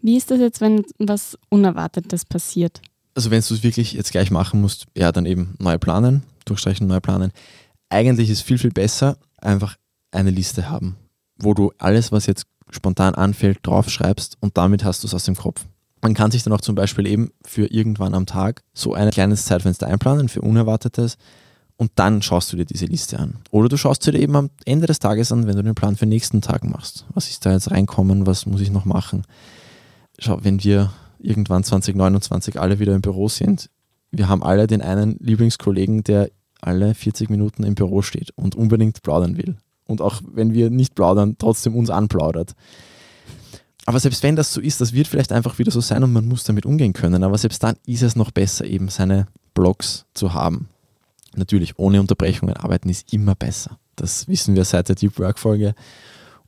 Wie 0.00 0.16
ist 0.16 0.30
das 0.30 0.38
jetzt, 0.40 0.60
wenn 0.60 0.84
was 0.98 1.36
Unerwartetes 1.50 2.24
passiert? 2.24 2.80
Also 3.14 3.30
wenn 3.30 3.42
du 3.42 3.54
es 3.54 3.62
wirklich 3.62 3.92
jetzt 3.92 4.12
gleich 4.12 4.30
machen 4.30 4.60
musst, 4.60 4.86
ja, 4.96 5.10
dann 5.12 5.26
eben 5.26 5.54
neu 5.58 5.76
planen, 5.78 6.22
durchstreichen, 6.44 6.86
neu 6.86 7.00
planen. 7.00 7.32
Eigentlich 7.88 8.30
ist 8.30 8.42
viel, 8.42 8.58
viel 8.58 8.70
besser, 8.70 9.18
einfach 9.38 9.76
eine 10.12 10.30
Liste 10.30 10.70
haben, 10.70 10.96
wo 11.36 11.52
du 11.54 11.72
alles, 11.78 12.12
was 12.12 12.26
jetzt 12.26 12.46
spontan 12.70 13.14
anfällt, 13.14 13.58
draufschreibst 13.62 14.36
und 14.40 14.56
damit 14.56 14.84
hast 14.84 15.02
du 15.02 15.06
es 15.08 15.14
aus 15.14 15.24
dem 15.24 15.36
Kopf. 15.36 15.64
Man 16.00 16.14
kann 16.14 16.30
sich 16.30 16.44
dann 16.44 16.52
auch 16.52 16.60
zum 16.60 16.74
Beispiel 16.74 17.06
eben 17.06 17.32
für 17.44 17.66
irgendwann 17.66 18.14
am 18.14 18.26
Tag 18.26 18.62
so 18.72 18.94
ein 18.94 19.10
kleines 19.10 19.46
Zeitfenster 19.46 19.88
einplanen 19.88 20.28
für 20.28 20.42
Unerwartetes 20.42 21.16
und 21.78 21.92
dann 21.94 22.22
schaust 22.22 22.52
du 22.52 22.56
dir 22.56 22.64
diese 22.64 22.86
Liste 22.86 23.20
an. 23.20 23.36
Oder 23.52 23.68
du 23.68 23.76
schaust 23.76 24.02
sie 24.02 24.10
dir 24.10 24.18
eben 24.18 24.34
am 24.34 24.50
Ende 24.64 24.88
des 24.88 24.98
Tages 24.98 25.30
an, 25.30 25.46
wenn 25.46 25.56
du 25.56 25.62
den 25.62 25.76
Plan 25.76 25.94
für 25.94 26.06
den 26.06 26.10
nächsten 26.10 26.42
Tag 26.42 26.64
machst. 26.64 27.06
Was 27.14 27.30
ist 27.30 27.46
da 27.46 27.52
jetzt 27.52 27.70
reinkommen? 27.70 28.26
Was 28.26 28.46
muss 28.46 28.60
ich 28.60 28.70
noch 28.70 28.84
machen? 28.84 29.22
Schau, 30.18 30.40
wenn 30.42 30.62
wir 30.62 30.92
irgendwann 31.20 31.62
2029 31.62 32.60
alle 32.60 32.80
wieder 32.80 32.96
im 32.96 33.00
Büro 33.00 33.28
sind, 33.28 33.70
wir 34.10 34.28
haben 34.28 34.42
alle 34.42 34.66
den 34.66 34.82
einen 34.82 35.18
Lieblingskollegen, 35.20 36.02
der 36.02 36.30
alle 36.60 36.94
40 36.94 37.30
Minuten 37.30 37.62
im 37.62 37.76
Büro 37.76 38.02
steht 38.02 38.32
und 38.34 38.56
unbedingt 38.56 39.00
plaudern 39.02 39.36
will. 39.36 39.56
Und 39.86 40.02
auch 40.02 40.20
wenn 40.32 40.52
wir 40.52 40.70
nicht 40.70 40.96
plaudern, 40.96 41.36
trotzdem 41.38 41.76
uns 41.76 41.90
anplaudert. 41.90 42.54
Aber 43.86 44.00
selbst 44.00 44.24
wenn 44.24 44.34
das 44.34 44.52
so 44.52 44.60
ist, 44.60 44.80
das 44.80 44.92
wird 44.92 45.06
vielleicht 45.06 45.30
einfach 45.30 45.60
wieder 45.60 45.70
so 45.70 45.80
sein 45.80 46.02
und 46.02 46.12
man 46.12 46.26
muss 46.26 46.42
damit 46.42 46.66
umgehen 46.66 46.92
können. 46.92 47.22
Aber 47.22 47.38
selbst 47.38 47.62
dann 47.62 47.76
ist 47.86 48.02
es 48.02 48.16
noch 48.16 48.32
besser, 48.32 48.64
eben 48.64 48.88
seine 48.88 49.28
Blogs 49.54 50.06
zu 50.12 50.34
haben 50.34 50.68
Natürlich, 51.38 51.78
ohne 51.78 52.00
Unterbrechungen 52.00 52.56
arbeiten 52.56 52.88
ist 52.88 53.12
immer 53.12 53.34
besser. 53.34 53.78
Das 53.96 54.28
wissen 54.28 54.54
wir 54.54 54.64
seit 54.64 54.88
der 54.88 54.96
Deep 54.96 55.18
Work-Folge. 55.18 55.74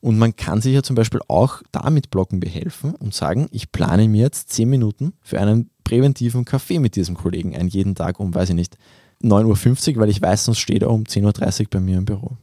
Und 0.01 0.19
man 0.19 0.35
kann 0.35 0.61
sich 0.61 0.75
ja 0.75 0.83
zum 0.83 0.97
Beispiel 0.97 1.21
auch 1.29 1.63
damit 1.73 2.11
Blocken 2.11 2.41
behelfen 2.41 2.95
und 2.95 3.15
sagen, 3.15 3.49
ich 3.51 3.71
plane 3.71 4.09
mir 4.09 4.23
jetzt 4.23 4.51
10 4.51 4.69
Minuten 4.69 5.13
für 5.23 5.41
einen 5.41 5.71
präventiven 5.85 6.45
Kaffee 6.45 6.79
mit 6.79 6.97
diesem 6.97 7.17
Kollegen 7.17 7.55
ein, 7.55 7.69
jeden 7.69 7.95
Tag 7.95 8.19
um, 8.19 8.35
weiß 8.35 8.51
ich 8.51 8.55
nicht, 8.55 8.79
9.50 9.23 9.95
Uhr, 9.95 10.03
weil 10.03 10.09
ich 10.09 10.23
weiß, 10.23 10.47
sonst 10.47 10.59
steht 10.59 10.83
er 10.83 10.91
um 10.91 11.05
10.30 11.05 11.61
Uhr 11.61 11.67
bei 11.71 11.81
mir 11.81 11.99
im 11.99 12.07
Büro. 12.07 12.37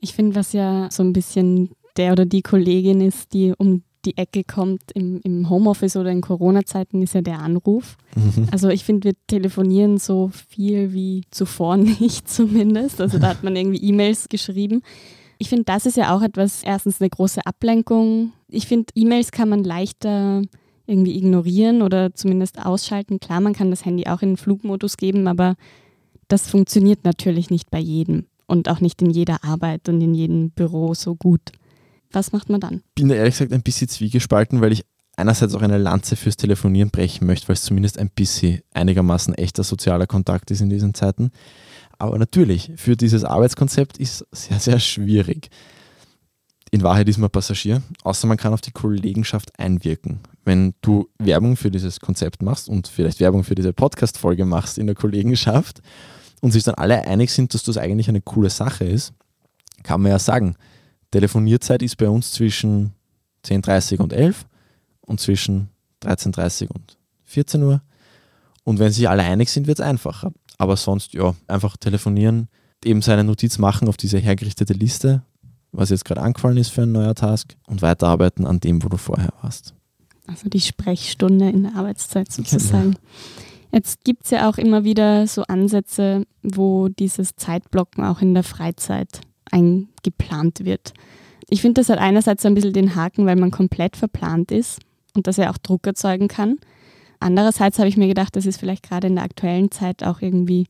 Ich 0.00 0.14
finde, 0.14 0.36
was 0.36 0.54
ja 0.54 0.88
so 0.90 1.02
ein 1.02 1.12
bisschen 1.12 1.70
der 1.96 2.12
oder 2.12 2.24
die 2.24 2.42
Kollegin 2.42 3.02
ist, 3.02 3.34
die 3.34 3.52
um 3.56 3.82
die 4.04 4.16
Ecke 4.16 4.44
kommt 4.44 4.90
im, 4.94 5.20
im 5.22 5.50
Homeoffice 5.50 5.96
oder 5.96 6.10
in 6.10 6.20
Corona-Zeiten, 6.20 7.02
ist 7.02 7.14
ja 7.14 7.20
der 7.20 7.40
Anruf. 7.40 7.96
Mhm. 8.14 8.46
Also 8.50 8.68
ich 8.68 8.84
finde, 8.84 9.08
wir 9.08 9.14
telefonieren 9.26 9.98
so 9.98 10.30
viel 10.48 10.92
wie 10.92 11.24
zuvor 11.30 11.76
nicht 12.00 12.28
zumindest. 12.28 13.00
Also 13.00 13.18
da 13.18 13.28
hat 13.28 13.42
man 13.42 13.56
irgendwie 13.56 13.82
E-Mails 13.82 14.28
geschrieben. 14.28 14.82
Ich 15.38 15.48
finde, 15.48 15.64
das 15.64 15.86
ist 15.86 15.96
ja 15.96 16.14
auch 16.14 16.22
etwas, 16.22 16.62
erstens 16.62 17.00
eine 17.00 17.10
große 17.10 17.44
Ablenkung. 17.46 18.32
Ich 18.48 18.66
finde, 18.66 18.92
E-Mails 18.94 19.32
kann 19.32 19.48
man 19.48 19.64
leichter 19.64 20.42
irgendwie 20.86 21.16
ignorieren 21.16 21.82
oder 21.82 22.14
zumindest 22.14 22.64
ausschalten. 22.64 23.20
Klar, 23.20 23.40
man 23.40 23.54
kann 23.54 23.70
das 23.70 23.84
Handy 23.84 24.06
auch 24.06 24.22
in 24.22 24.30
den 24.30 24.36
Flugmodus 24.36 24.96
geben, 24.96 25.28
aber 25.28 25.54
das 26.28 26.48
funktioniert 26.48 27.04
natürlich 27.04 27.50
nicht 27.50 27.70
bei 27.70 27.78
jedem 27.78 28.26
und 28.46 28.68
auch 28.68 28.80
nicht 28.80 29.00
in 29.00 29.10
jeder 29.10 29.44
Arbeit 29.44 29.88
und 29.88 30.00
in 30.00 30.14
jedem 30.14 30.50
Büro 30.50 30.94
so 30.94 31.14
gut. 31.14 31.40
Was 32.12 32.32
macht 32.32 32.50
man 32.50 32.60
dann? 32.60 32.82
Bin 32.94 33.08
da 33.08 33.14
ehrlich 33.14 33.34
gesagt 33.34 33.52
ein 33.52 33.62
bisschen 33.62 33.88
zwiegespalten, 33.88 34.60
weil 34.60 34.72
ich 34.72 34.84
einerseits 35.16 35.54
auch 35.54 35.62
eine 35.62 35.78
Lanze 35.78 36.16
fürs 36.16 36.36
Telefonieren 36.36 36.90
brechen 36.90 37.26
möchte, 37.26 37.48
weil 37.48 37.54
es 37.54 37.62
zumindest 37.62 37.98
ein 37.98 38.10
bisschen 38.10 38.62
einigermaßen 38.72 39.34
echter 39.34 39.62
sozialer 39.62 40.06
Kontakt 40.06 40.50
ist 40.50 40.60
in 40.60 40.70
diesen 40.70 40.94
Zeiten. 40.94 41.30
Aber 41.98 42.18
natürlich, 42.18 42.72
für 42.76 42.96
dieses 42.96 43.24
Arbeitskonzept 43.24 43.98
ist 43.98 44.26
sehr, 44.32 44.58
sehr 44.58 44.80
schwierig. 44.80 45.50
In 46.72 46.82
Wahrheit 46.82 47.08
ist 47.08 47.18
man 47.18 47.30
Passagier, 47.30 47.82
außer 48.04 48.26
man 48.26 48.36
kann 48.36 48.54
auf 48.54 48.60
die 48.60 48.70
Kollegenschaft 48.70 49.58
einwirken. 49.58 50.20
Wenn 50.44 50.74
du 50.80 51.08
Werbung 51.18 51.56
für 51.56 51.70
dieses 51.70 52.00
Konzept 52.00 52.42
machst 52.42 52.68
und 52.68 52.88
vielleicht 52.88 53.20
Werbung 53.20 53.44
für 53.44 53.56
diese 53.56 53.72
Podcast-Folge 53.72 54.44
machst 54.44 54.78
in 54.78 54.86
der 54.86 54.94
Kollegenschaft 54.94 55.82
und 56.40 56.52
sich 56.52 56.62
dann 56.62 56.76
alle 56.76 57.02
einig 57.02 57.32
sind, 57.32 57.52
dass 57.54 57.64
das 57.64 57.76
eigentlich 57.76 58.08
eine 58.08 58.20
coole 58.20 58.50
Sache 58.50 58.84
ist, 58.84 59.12
kann 59.82 60.00
man 60.00 60.12
ja 60.12 60.18
sagen, 60.18 60.56
Telefonierzeit 61.10 61.82
ist 61.82 61.96
bei 61.96 62.08
uns 62.08 62.32
zwischen 62.32 62.92
10.30 63.44 63.98
und 63.98 64.12
11 64.12 64.46
und 65.00 65.20
zwischen 65.20 65.68
13.30 66.02 66.68
und 66.68 66.98
14 67.24 67.62
Uhr. 67.62 67.82
Und 68.64 68.78
wenn 68.78 68.92
sich 68.92 69.08
alle 69.08 69.22
einig 69.22 69.50
sind, 69.50 69.66
wird 69.66 69.80
es 69.80 69.84
einfacher. 69.84 70.32
Aber 70.58 70.76
sonst, 70.76 71.14
ja, 71.14 71.34
einfach 71.46 71.76
telefonieren, 71.76 72.48
eben 72.84 73.02
seine 73.02 73.24
Notiz 73.24 73.58
machen 73.58 73.88
auf 73.88 73.96
diese 73.96 74.18
hergerichtete 74.18 74.72
Liste, 74.72 75.22
was 75.72 75.90
jetzt 75.90 76.04
gerade 76.04 76.20
angefallen 76.20 76.56
ist 76.56 76.70
für 76.70 76.82
ein 76.82 76.92
neuer 76.92 77.14
Task 77.14 77.56
und 77.66 77.82
weiterarbeiten 77.82 78.46
an 78.46 78.60
dem, 78.60 78.82
wo 78.82 78.88
du 78.88 78.96
vorher 78.96 79.32
warst. 79.42 79.74
Also 80.26 80.48
die 80.48 80.60
Sprechstunde 80.60 81.48
in 81.48 81.64
der 81.64 81.74
Arbeitszeit 81.74 82.30
sozusagen. 82.30 82.92
Genau. 82.92 83.00
Jetzt 83.72 84.04
gibt 84.04 84.24
es 84.24 84.30
ja 84.30 84.48
auch 84.48 84.58
immer 84.58 84.84
wieder 84.84 85.26
so 85.26 85.42
Ansätze, 85.44 86.24
wo 86.42 86.88
dieses 86.88 87.36
Zeitblocken 87.36 88.04
auch 88.04 88.20
in 88.20 88.34
der 88.34 88.42
Freizeit 88.42 89.20
eingeplant 89.50 90.64
wird. 90.64 90.92
Ich 91.48 91.62
finde, 91.62 91.80
das 91.80 91.88
hat 91.88 91.98
einerseits 91.98 92.42
so 92.42 92.48
ein 92.48 92.54
bisschen 92.54 92.72
den 92.72 92.94
Haken, 92.94 93.26
weil 93.26 93.36
man 93.36 93.50
komplett 93.50 93.96
verplant 93.96 94.52
ist 94.52 94.80
und 95.14 95.26
das 95.26 95.36
ja 95.36 95.50
auch 95.50 95.58
Druck 95.58 95.86
erzeugen 95.86 96.28
kann. 96.28 96.58
Andererseits 97.18 97.78
habe 97.78 97.88
ich 97.88 97.96
mir 97.96 98.08
gedacht, 98.08 98.36
das 98.36 98.46
ist 98.46 98.58
vielleicht 98.58 98.88
gerade 98.88 99.08
in 99.08 99.16
der 99.16 99.24
aktuellen 99.24 99.70
Zeit 99.70 100.02
auch 100.04 100.22
irgendwie 100.22 100.66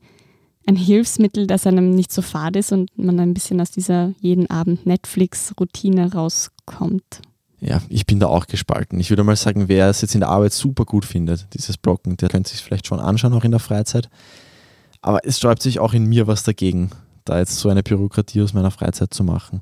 ein 0.67 0.75
Hilfsmittel, 0.75 1.47
das 1.47 1.65
einem 1.65 1.91
nicht 1.91 2.11
so 2.11 2.21
fad 2.21 2.55
ist 2.55 2.71
und 2.71 2.89
man 2.97 3.19
ein 3.19 3.33
bisschen 3.33 3.61
aus 3.61 3.71
dieser 3.71 4.13
jeden 4.19 4.49
Abend 4.49 4.85
Netflix-Routine 4.85 6.13
rauskommt. 6.13 7.21
Ja, 7.59 7.81
ich 7.89 8.05
bin 8.05 8.19
da 8.19 8.27
auch 8.27 8.47
gespalten. 8.47 8.99
Ich 8.99 9.09
würde 9.09 9.23
mal 9.23 9.35
sagen, 9.35 9.67
wer 9.67 9.89
es 9.89 10.01
jetzt 10.01 10.15
in 10.15 10.21
der 10.21 10.29
Arbeit 10.29 10.51
super 10.51 10.83
gut 10.83 11.05
findet, 11.05 11.47
dieses 11.53 11.77
Blocken, 11.77 12.17
der 12.17 12.29
könnte 12.29 12.49
sich 12.49 12.61
vielleicht 12.61 12.87
schon 12.87 12.99
anschauen, 12.99 13.33
auch 13.33 13.43
in 13.43 13.51
der 13.51 13.59
Freizeit. 13.59 14.09
Aber 15.01 15.25
es 15.25 15.37
sträubt 15.37 15.61
sich 15.61 15.79
auch 15.79 15.93
in 15.93 16.05
mir 16.05 16.27
was 16.27 16.43
dagegen, 16.43 16.91
da 17.25 17.39
jetzt 17.39 17.57
so 17.57 17.69
eine 17.69 17.83
Bürokratie 17.83 18.41
aus 18.41 18.53
meiner 18.53 18.71
Freizeit 18.71 19.13
zu 19.13 19.23
machen. 19.23 19.61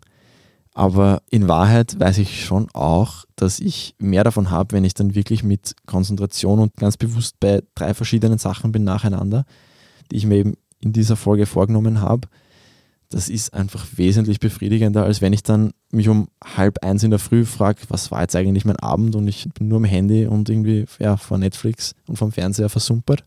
Aber 0.73 1.21
in 1.29 1.47
Wahrheit 1.47 1.99
weiß 1.99 2.19
ich 2.19 2.45
schon 2.45 2.67
auch, 2.73 3.25
dass 3.35 3.59
ich 3.59 3.95
mehr 3.97 4.23
davon 4.23 4.49
habe, 4.49 4.73
wenn 4.75 4.83
ich 4.83 4.93
dann 4.93 5.15
wirklich 5.15 5.43
mit 5.43 5.75
Konzentration 5.85 6.59
und 6.59 6.75
ganz 6.75 6.95
bewusst 6.95 7.39
bei 7.39 7.63
drei 7.75 7.93
verschiedenen 7.93 8.37
Sachen 8.37 8.71
bin 8.71 8.83
nacheinander, 8.83 9.45
die 10.11 10.17
ich 10.17 10.25
mir 10.25 10.35
eben 10.35 10.53
in 10.79 10.93
dieser 10.93 11.15
Folge 11.15 11.45
vorgenommen 11.45 12.01
habe. 12.01 12.27
Das 13.09 13.27
ist 13.27 13.53
einfach 13.55 13.85
wesentlich 13.95 14.39
befriedigender, 14.39 15.03
als 15.03 15.19
wenn 15.19 15.33
ich 15.33 15.41
dann 15.41 15.71
mich 15.91 16.07
um 16.07 16.27
halb 16.43 16.83
eins 16.83 17.03
in 17.03 17.09
der 17.09 17.19
Früh 17.19 17.43
frage, 17.43 17.81
was 17.89 18.11
war 18.11 18.21
jetzt 18.21 18.35
eigentlich 18.35 18.65
mein 18.65 18.77
Abend 18.77 19.15
und 19.15 19.27
ich 19.27 19.49
bin 19.55 19.67
nur 19.67 19.77
am 19.77 19.83
Handy 19.83 20.27
und 20.27 20.47
irgendwie 20.47 20.85
ja, 20.99 21.17
vor 21.17 21.39
Netflix 21.39 21.95
und 22.07 22.17
vom 22.17 22.31
Fernseher 22.31 22.69
versumpert. 22.69 23.25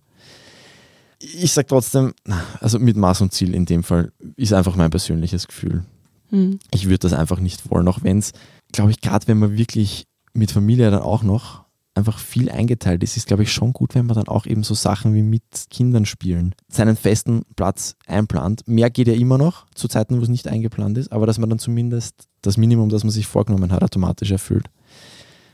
Ich 1.22 1.52
sage 1.52 1.68
trotzdem, 1.68 2.14
also 2.60 2.78
mit 2.78 2.96
Maß 2.96 3.20
und 3.20 3.32
Ziel 3.32 3.54
in 3.54 3.64
dem 3.64 3.84
Fall 3.84 4.12
ist 4.36 4.52
einfach 4.52 4.74
mein 4.74 4.90
persönliches 4.90 5.46
Gefühl. 5.46 5.84
Mhm. 6.30 6.58
Ich 6.72 6.86
würde 6.86 6.98
das 6.98 7.12
einfach 7.12 7.38
nicht 7.38 7.70
wollen, 7.70 7.86
auch 7.86 8.02
wenn 8.02 8.18
es, 8.18 8.32
glaube 8.72 8.90
ich, 8.90 9.00
gerade 9.00 9.28
wenn 9.28 9.38
man 9.38 9.56
wirklich 9.56 10.04
mit 10.32 10.50
Familie 10.50 10.90
dann 10.90 11.02
auch 11.02 11.22
noch 11.22 11.62
einfach 11.94 12.18
viel 12.18 12.50
eingeteilt 12.50 13.02
ist, 13.02 13.16
ist, 13.16 13.26
glaube 13.26 13.42
ich, 13.42 13.52
schon 13.52 13.72
gut, 13.72 13.94
wenn 13.94 14.06
man 14.06 14.16
dann 14.16 14.28
auch 14.28 14.46
eben 14.46 14.62
so 14.62 14.74
Sachen 14.74 15.14
wie 15.14 15.22
mit 15.22 15.42
Kindern 15.70 16.06
spielen, 16.06 16.54
seinen 16.68 16.96
festen 16.96 17.42
Platz 17.54 17.96
einplant. 18.06 18.66
Mehr 18.66 18.90
geht 18.90 19.08
ja 19.08 19.14
immer 19.14 19.38
noch 19.38 19.66
zu 19.74 19.88
Zeiten, 19.88 20.18
wo 20.18 20.22
es 20.22 20.28
nicht 20.28 20.48
eingeplant 20.48 20.96
ist, 20.96 21.12
aber 21.12 21.26
dass 21.26 21.38
man 21.38 21.50
dann 21.50 21.58
zumindest 21.58 22.28
das 22.40 22.56
Minimum, 22.56 22.88
das 22.88 23.04
man 23.04 23.10
sich 23.10 23.26
vorgenommen 23.26 23.72
hat, 23.72 23.82
automatisch 23.82 24.30
erfüllt. 24.30 24.70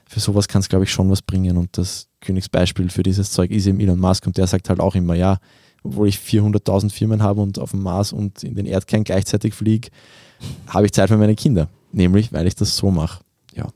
Für 0.09 0.21
sowas 0.21 0.49
kann 0.49 0.61
es, 0.61 0.69
glaube 0.69 0.85
ich, 0.85 0.91
schon 0.91 1.11
was 1.11 1.23
bringen 1.23 1.57
und 1.57 1.77
das 1.77 2.09
Königsbeispiel 2.21 2.91
für 2.91 3.03
dieses 3.03 3.31
Zeug 3.31 3.51
ist 3.51 3.67
eben 3.67 3.79
Elon 3.79 4.01
Musk 4.01 4.27
und 4.27 4.37
der 4.37 4.47
sagt 4.47 4.69
halt 4.71 4.81
auch 4.81 4.95
immer, 4.95 5.15
ja, 5.15 5.39
obwohl 5.83 6.09
ich 6.09 6.17
400.000 6.17 6.91
Firmen 6.91 7.23
habe 7.23 7.41
und 7.41 7.59
auf 7.59 7.71
dem 7.71 7.83
Mars 7.83 8.13
und 8.13 8.43
in 8.43 8.55
den 8.55 8.67
Erdkern 8.67 9.05
gleichzeitig 9.05 9.55
fliege, 9.55 9.89
habe 10.67 10.87
ich 10.87 10.93
Zeit 10.93 11.09
für 11.09 11.17
meine 11.17 11.35
Kinder. 11.35 11.69
Nämlich, 11.93 12.33
weil 12.33 12.47
ich 12.47 12.55
das 12.55 12.77
so 12.77 12.91
mache. 12.91 13.23
Ja. 13.55 13.69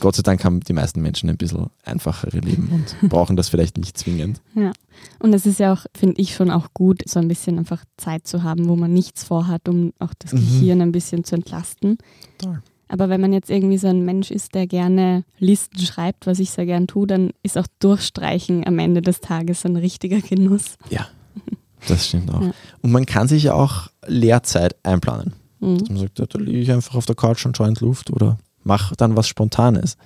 Gott 0.00 0.16
sei 0.16 0.22
Dank 0.22 0.44
haben 0.44 0.60
die 0.60 0.72
meisten 0.72 1.02
Menschen 1.02 1.28
ein 1.28 1.36
bisschen 1.36 1.68
einfachere 1.84 2.38
Leben 2.38 2.70
und 2.72 2.96
brauchen 3.10 3.36
das 3.36 3.48
vielleicht 3.48 3.76
nicht 3.76 3.98
zwingend. 3.98 4.40
Ja. 4.54 4.72
Und 5.18 5.34
es 5.34 5.44
ist 5.44 5.60
ja 5.60 5.72
auch, 5.72 5.84
finde 5.94 6.20
ich, 6.20 6.34
schon 6.34 6.50
auch 6.50 6.68
gut, 6.72 7.02
so 7.06 7.18
ein 7.18 7.28
bisschen 7.28 7.58
einfach 7.58 7.84
Zeit 7.96 8.26
zu 8.26 8.42
haben, 8.42 8.68
wo 8.68 8.76
man 8.76 8.92
nichts 8.92 9.24
vorhat, 9.24 9.68
um 9.68 9.92
auch 9.98 10.14
das 10.18 10.32
mhm. 10.32 10.38
Gehirn 10.38 10.80
ein 10.80 10.92
bisschen 10.92 11.24
zu 11.24 11.34
entlasten. 11.34 11.98
Toll. 12.38 12.62
Aber 12.90 13.08
wenn 13.08 13.20
man 13.20 13.32
jetzt 13.32 13.50
irgendwie 13.50 13.78
so 13.78 13.86
ein 13.86 14.04
Mensch 14.04 14.30
ist, 14.32 14.54
der 14.54 14.66
gerne 14.66 15.24
Listen 15.38 15.78
schreibt, 15.78 16.26
was 16.26 16.40
ich 16.40 16.50
sehr 16.50 16.66
gern 16.66 16.88
tue, 16.88 17.06
dann 17.06 17.30
ist 17.44 17.56
auch 17.56 17.66
Durchstreichen 17.78 18.66
am 18.66 18.80
Ende 18.80 19.00
des 19.00 19.20
Tages 19.20 19.64
ein 19.64 19.76
richtiger 19.76 20.20
Genuss. 20.20 20.76
Ja, 20.90 21.06
das 21.86 22.08
stimmt 22.08 22.34
auch. 22.34 22.42
Ja. 22.42 22.52
Und 22.82 22.90
man 22.90 23.06
kann 23.06 23.28
sich 23.28 23.44
ja 23.44 23.54
auch 23.54 23.88
Lehrzeit 24.06 24.74
einplanen. 24.82 25.34
Mhm. 25.60 25.78
Dass 25.78 25.88
man 25.88 25.98
sagt, 25.98 26.18
ja, 26.18 26.26
da 26.26 26.38
liege 26.40 26.58
ich 26.58 26.72
einfach 26.72 26.96
auf 26.96 27.06
der 27.06 27.14
Couch 27.14 27.46
und 27.46 27.56
schaue 27.56 27.68
in 27.68 27.74
die 27.74 27.84
Luft 27.84 28.10
oder 28.10 28.38
mache 28.64 28.96
dann 28.96 29.16
was 29.16 29.28
Spontanes. 29.28 29.96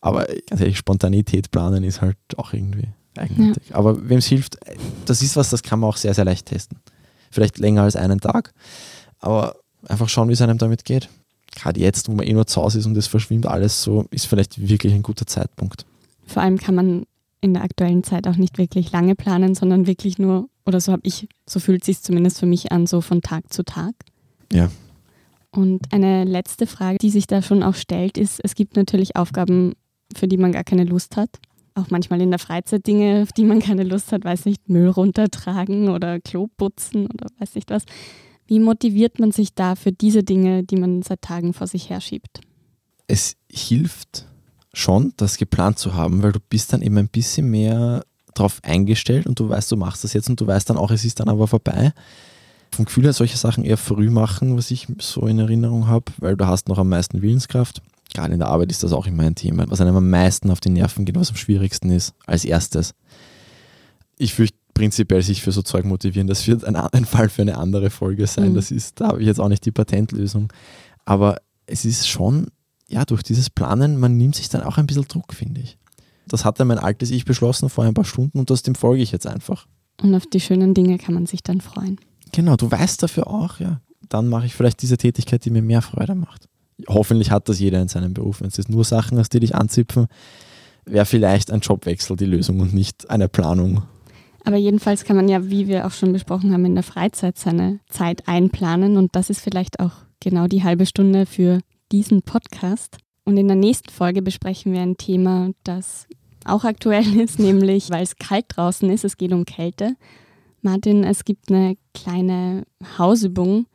Aber 0.00 0.26
ganz 0.48 0.60
ehrlich, 0.60 0.78
Spontanität 0.78 1.50
planen 1.50 1.82
ist 1.82 2.00
halt 2.00 2.16
auch 2.36 2.52
irgendwie 2.52 2.88
eigenartig. 3.16 3.70
Ja. 3.70 3.76
Aber 3.76 4.08
wem 4.08 4.18
es 4.18 4.26
hilft, 4.26 4.58
das 5.06 5.22
ist 5.22 5.34
was, 5.34 5.50
das 5.50 5.64
kann 5.64 5.80
man 5.80 5.90
auch 5.90 5.96
sehr, 5.96 6.14
sehr 6.14 6.24
leicht 6.24 6.46
testen. 6.46 6.78
Vielleicht 7.32 7.58
länger 7.58 7.82
als 7.82 7.96
einen 7.96 8.20
Tag, 8.20 8.52
aber 9.18 9.56
einfach 9.88 10.08
schauen, 10.08 10.28
wie 10.28 10.34
es 10.34 10.40
einem 10.40 10.58
damit 10.58 10.84
geht. 10.84 11.08
Gerade 11.58 11.80
jetzt, 11.80 12.08
wo 12.08 12.12
man 12.12 12.26
eh 12.26 12.32
nur 12.32 12.46
zu 12.46 12.62
Hause 12.62 12.78
ist 12.78 12.86
und 12.86 12.96
es 12.96 13.06
verschwimmt 13.06 13.46
alles 13.46 13.82
so, 13.82 14.06
ist 14.10 14.26
vielleicht 14.26 14.68
wirklich 14.68 14.92
ein 14.94 15.02
guter 15.02 15.26
Zeitpunkt. 15.26 15.84
Vor 16.26 16.42
allem 16.42 16.58
kann 16.58 16.74
man 16.74 17.04
in 17.40 17.54
der 17.54 17.62
aktuellen 17.62 18.04
Zeit 18.04 18.26
auch 18.26 18.36
nicht 18.36 18.58
wirklich 18.58 18.92
lange 18.92 19.14
planen, 19.14 19.54
sondern 19.54 19.86
wirklich 19.86 20.18
nur, 20.18 20.48
oder 20.66 20.80
so 20.80 20.92
habe 20.92 21.02
ich, 21.04 21.28
so 21.46 21.60
fühlt 21.60 21.82
es 21.82 21.86
sich 21.86 22.02
zumindest 22.02 22.38
für 22.38 22.46
mich 22.46 22.72
an, 22.72 22.86
so 22.86 23.00
von 23.00 23.22
Tag 23.22 23.52
zu 23.52 23.64
Tag. 23.64 23.94
Ja, 24.52 24.70
und 25.50 25.92
eine 25.92 26.24
letzte 26.24 26.66
Frage, 26.66 26.98
die 26.98 27.10
sich 27.10 27.26
da 27.26 27.42
schon 27.42 27.62
auch 27.62 27.74
stellt, 27.74 28.18
ist, 28.18 28.40
es 28.42 28.54
gibt 28.54 28.76
natürlich 28.76 29.16
Aufgaben, 29.16 29.72
für 30.14 30.28
die 30.28 30.36
man 30.36 30.52
gar 30.52 30.64
keine 30.64 30.84
Lust 30.84 31.16
hat. 31.16 31.30
Auch 31.74 31.90
manchmal 31.90 32.20
in 32.20 32.30
der 32.30 32.38
Freizeit 32.38 32.86
Dinge, 32.86 33.22
auf 33.22 33.32
die 33.32 33.44
man 33.44 33.60
keine 33.60 33.84
Lust 33.84 34.12
hat, 34.12 34.24
weiß 34.24 34.44
nicht, 34.44 34.68
Müll 34.68 34.88
runtertragen 34.88 35.88
oder 35.88 36.20
Klo 36.20 36.48
putzen 36.56 37.06
oder 37.06 37.26
weiß 37.38 37.54
nicht 37.54 37.70
was. 37.70 37.84
Wie 38.48 38.58
motiviert 38.58 39.20
man 39.20 39.30
sich 39.30 39.54
da 39.54 39.76
für 39.76 39.92
diese 39.92 40.24
Dinge, 40.24 40.64
die 40.64 40.76
man 40.76 41.02
seit 41.02 41.22
Tagen 41.22 41.52
vor 41.52 41.66
sich 41.66 41.90
herschiebt? 41.90 42.40
Es 43.06 43.36
hilft 43.50 44.26
schon, 44.72 45.12
das 45.16 45.36
geplant 45.36 45.78
zu 45.78 45.94
haben, 45.94 46.22
weil 46.22 46.32
du 46.32 46.40
bist 46.40 46.72
dann 46.72 46.82
eben 46.82 46.98
ein 46.98 47.08
bisschen 47.08 47.50
mehr 47.50 48.04
darauf 48.34 48.58
eingestellt 48.62 49.26
und 49.26 49.38
du 49.38 49.48
weißt, 49.48 49.70
du 49.70 49.76
machst 49.76 50.02
das 50.02 50.12
jetzt 50.12 50.28
und 50.28 50.40
du 50.40 50.46
weißt 50.46 50.68
dann 50.68 50.76
auch, 50.76 50.90
es 50.90 51.04
ist 51.04 51.20
dann 51.20 51.28
aber 51.28 51.46
vorbei 51.46 51.92
vom 52.74 52.84
Gefühl 52.84 53.04
her 53.04 53.12
solche 53.12 53.36
Sachen 53.36 53.64
eher 53.64 53.76
früh 53.76 54.10
machen, 54.10 54.56
was 54.56 54.70
ich 54.70 54.86
so 55.00 55.26
in 55.26 55.38
Erinnerung 55.38 55.86
habe, 55.86 56.12
weil 56.18 56.36
du 56.36 56.46
hast 56.46 56.68
noch 56.68 56.78
am 56.78 56.88
meisten 56.88 57.22
Willenskraft. 57.22 57.82
Gerade 58.14 58.32
in 58.32 58.38
der 58.38 58.48
Arbeit 58.48 58.70
ist 58.70 58.82
das 58.82 58.92
auch 58.92 59.06
immer 59.06 59.24
ein 59.24 59.34
Thema, 59.34 59.68
was 59.68 59.80
einem 59.80 59.96
am 59.96 60.08
meisten 60.08 60.50
auf 60.50 60.60
die 60.60 60.70
Nerven 60.70 61.04
geht, 61.04 61.16
was 61.16 61.30
am 61.30 61.36
schwierigsten 61.36 61.90
ist, 61.90 62.14
als 62.26 62.44
erstes. 62.44 62.94
Ich 64.16 64.34
fürchte 64.34 64.57
prinzipiell 64.78 65.22
sich 65.22 65.42
für 65.42 65.50
so 65.50 65.62
Zeug 65.62 65.84
motivieren, 65.84 66.28
das 66.28 66.46
wird 66.46 66.64
ein, 66.64 66.76
ein 66.76 67.04
Fall 67.04 67.28
für 67.28 67.42
eine 67.42 67.58
andere 67.58 67.90
Folge 67.90 68.28
sein. 68.28 68.50
Mhm. 68.50 68.54
Das 68.54 68.70
ist, 68.70 69.00
da 69.00 69.08
habe 69.08 69.20
ich 69.20 69.26
jetzt 69.26 69.40
auch 69.40 69.48
nicht 69.48 69.64
die 69.64 69.72
Patentlösung. 69.72 70.52
Aber 71.04 71.38
es 71.66 71.84
ist 71.84 72.08
schon, 72.08 72.46
ja, 72.86 73.04
durch 73.04 73.24
dieses 73.24 73.50
Planen, 73.50 73.98
man 73.98 74.16
nimmt 74.16 74.36
sich 74.36 74.48
dann 74.48 74.62
auch 74.62 74.78
ein 74.78 74.86
bisschen 74.86 75.08
Druck, 75.08 75.34
finde 75.34 75.60
ich. 75.62 75.78
Das 76.28 76.44
hat 76.44 76.60
dann 76.60 76.68
mein 76.68 76.78
altes 76.78 77.10
Ich 77.10 77.24
beschlossen 77.24 77.68
vor 77.68 77.84
ein 77.84 77.94
paar 77.94 78.04
Stunden 78.04 78.38
und 78.38 78.52
aus 78.52 78.62
dem 78.62 78.76
folge 78.76 79.02
ich 79.02 79.10
jetzt 79.10 79.26
einfach. 79.26 79.66
Und 80.00 80.14
auf 80.14 80.26
die 80.26 80.40
schönen 80.40 80.74
Dinge 80.74 80.96
kann 80.98 81.14
man 81.14 81.26
sich 81.26 81.42
dann 81.42 81.60
freuen. 81.60 81.98
Genau, 82.30 82.54
du 82.54 82.70
weißt 82.70 83.02
dafür 83.02 83.26
auch, 83.26 83.58
ja, 83.58 83.80
dann 84.08 84.28
mache 84.28 84.46
ich 84.46 84.54
vielleicht 84.54 84.80
diese 84.80 84.96
Tätigkeit, 84.96 85.44
die 85.44 85.50
mir 85.50 85.62
mehr 85.62 85.82
Freude 85.82 86.14
macht. 86.14 86.48
Hoffentlich 86.86 87.32
hat 87.32 87.48
das 87.48 87.58
jeder 87.58 87.82
in 87.82 87.88
seinem 87.88 88.14
Beruf. 88.14 88.42
Wenn 88.42 88.48
es 88.48 88.58
jetzt 88.58 88.70
nur 88.70 88.84
Sachen 88.84 89.18
hast, 89.18 89.30
die 89.30 89.40
dich 89.40 89.56
anzipfen, 89.56 90.06
wäre 90.84 91.04
vielleicht 91.04 91.50
ein 91.50 91.60
Jobwechsel 91.60 92.16
die 92.16 92.26
Lösung 92.26 92.60
und 92.60 92.72
nicht 92.72 93.10
eine 93.10 93.28
Planung. 93.28 93.82
Aber 94.48 94.56
jedenfalls 94.56 95.04
kann 95.04 95.16
man 95.16 95.28
ja, 95.28 95.50
wie 95.50 95.68
wir 95.68 95.86
auch 95.86 95.90
schon 95.90 96.10
besprochen 96.10 96.54
haben, 96.54 96.64
in 96.64 96.74
der 96.74 96.82
Freizeit 96.82 97.36
seine 97.36 97.80
Zeit 97.90 98.26
einplanen. 98.28 98.96
Und 98.96 99.14
das 99.14 99.28
ist 99.28 99.42
vielleicht 99.42 99.78
auch 99.78 99.92
genau 100.20 100.46
die 100.46 100.64
halbe 100.64 100.86
Stunde 100.86 101.26
für 101.26 101.58
diesen 101.92 102.22
Podcast. 102.22 102.96
Und 103.26 103.36
in 103.36 103.46
der 103.46 103.58
nächsten 103.58 103.90
Folge 103.90 104.22
besprechen 104.22 104.72
wir 104.72 104.80
ein 104.80 104.96
Thema, 104.96 105.50
das 105.64 106.06
auch 106.46 106.64
aktuell 106.64 107.20
ist, 107.20 107.38
nämlich 107.38 107.90
weil 107.90 108.02
es 108.02 108.16
kalt 108.16 108.46
draußen 108.48 108.88
ist, 108.88 109.04
es 109.04 109.18
geht 109.18 109.34
um 109.34 109.44
Kälte. 109.44 109.96
Martin, 110.62 111.04
es 111.04 111.26
gibt 111.26 111.50
eine 111.50 111.76
kleine 111.92 112.64
Hausübung, 112.96 113.66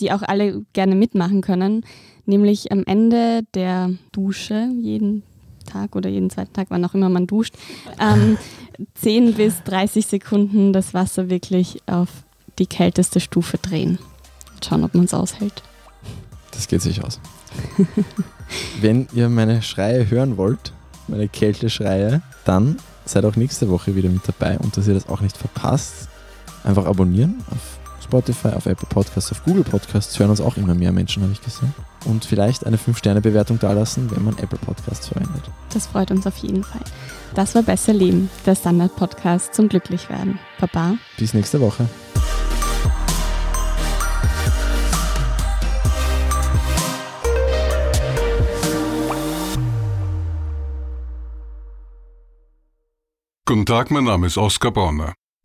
die 0.00 0.10
auch 0.10 0.22
alle 0.22 0.64
gerne 0.72 0.96
mitmachen 0.96 1.40
können, 1.40 1.86
nämlich 2.24 2.72
am 2.72 2.82
Ende 2.84 3.42
der 3.54 3.94
Dusche, 4.10 4.70
jeden 4.76 5.22
Tag 5.66 5.94
oder 5.94 6.08
jeden 6.08 6.30
zweiten 6.30 6.52
Tag, 6.52 6.66
wann 6.70 6.84
auch 6.84 6.94
immer 6.94 7.08
man 7.08 7.26
duscht, 7.26 7.54
ähm, 8.00 8.38
10 8.94 9.34
bis 9.34 9.62
30 9.64 10.06
Sekunden 10.06 10.72
das 10.72 10.94
Wasser 10.94 11.30
wirklich 11.30 11.82
auf 11.86 12.08
die 12.58 12.66
kälteste 12.66 13.20
Stufe 13.20 13.58
drehen. 13.58 13.98
Und 14.54 14.64
schauen, 14.64 14.84
ob 14.84 14.94
man 14.94 15.04
es 15.04 15.14
aushält. 15.14 15.62
Das 16.52 16.68
geht 16.68 16.82
sich 16.82 17.04
aus. 17.04 17.20
Wenn 18.80 19.08
ihr 19.14 19.28
meine 19.28 19.62
Schreie 19.62 20.08
hören 20.08 20.36
wollt, 20.36 20.72
meine 21.08 21.28
Kälteschreie, 21.28 22.22
dann 22.44 22.76
seid 23.04 23.24
auch 23.24 23.36
nächste 23.36 23.68
Woche 23.70 23.94
wieder 23.94 24.08
mit 24.08 24.22
dabei 24.26 24.58
und 24.58 24.76
dass 24.76 24.88
ihr 24.88 24.94
das 24.94 25.08
auch 25.08 25.20
nicht 25.20 25.36
verpasst, 25.36 26.08
einfach 26.64 26.86
abonnieren 26.86 27.42
auf 27.50 27.78
Spotify, 28.02 28.48
auf 28.48 28.66
Apple 28.66 28.88
Podcasts, 28.88 29.32
auf 29.32 29.44
Google 29.44 29.64
Podcasts 29.64 30.18
hören 30.18 30.30
uns 30.30 30.40
auch 30.40 30.56
immer 30.56 30.74
mehr 30.74 30.92
Menschen, 30.92 31.22
habe 31.22 31.32
ich 31.32 31.42
gesehen. 31.42 31.74
Und 32.04 32.24
vielleicht 32.24 32.64
eine 32.66 32.76
5-Sterne-Bewertung 32.76 33.58
dalassen, 33.58 34.10
wenn 34.10 34.24
man 34.24 34.38
Apple 34.38 34.58
Podcasts 34.58 35.08
verwendet. 35.08 35.42
Das 35.72 35.86
freut 35.86 36.10
uns 36.10 36.26
auf 36.26 36.36
jeden 36.38 36.62
Fall. 36.62 36.82
Das 37.34 37.54
war 37.54 37.62
Besser 37.62 37.92
Leben, 37.92 38.30
der 38.44 38.54
Standard-Podcast 38.54 39.54
zum 39.54 39.68
Glücklichwerden. 39.68 40.38
Baba. 40.60 40.94
Bis 41.18 41.34
nächste 41.34 41.60
Woche. 41.60 41.88
Guten 53.48 53.64
Tag, 53.64 53.92
mein 53.92 54.04
Name 54.04 54.26
ist 54.26 54.38
Oskar 54.38 54.72
Bonner. 54.72 55.14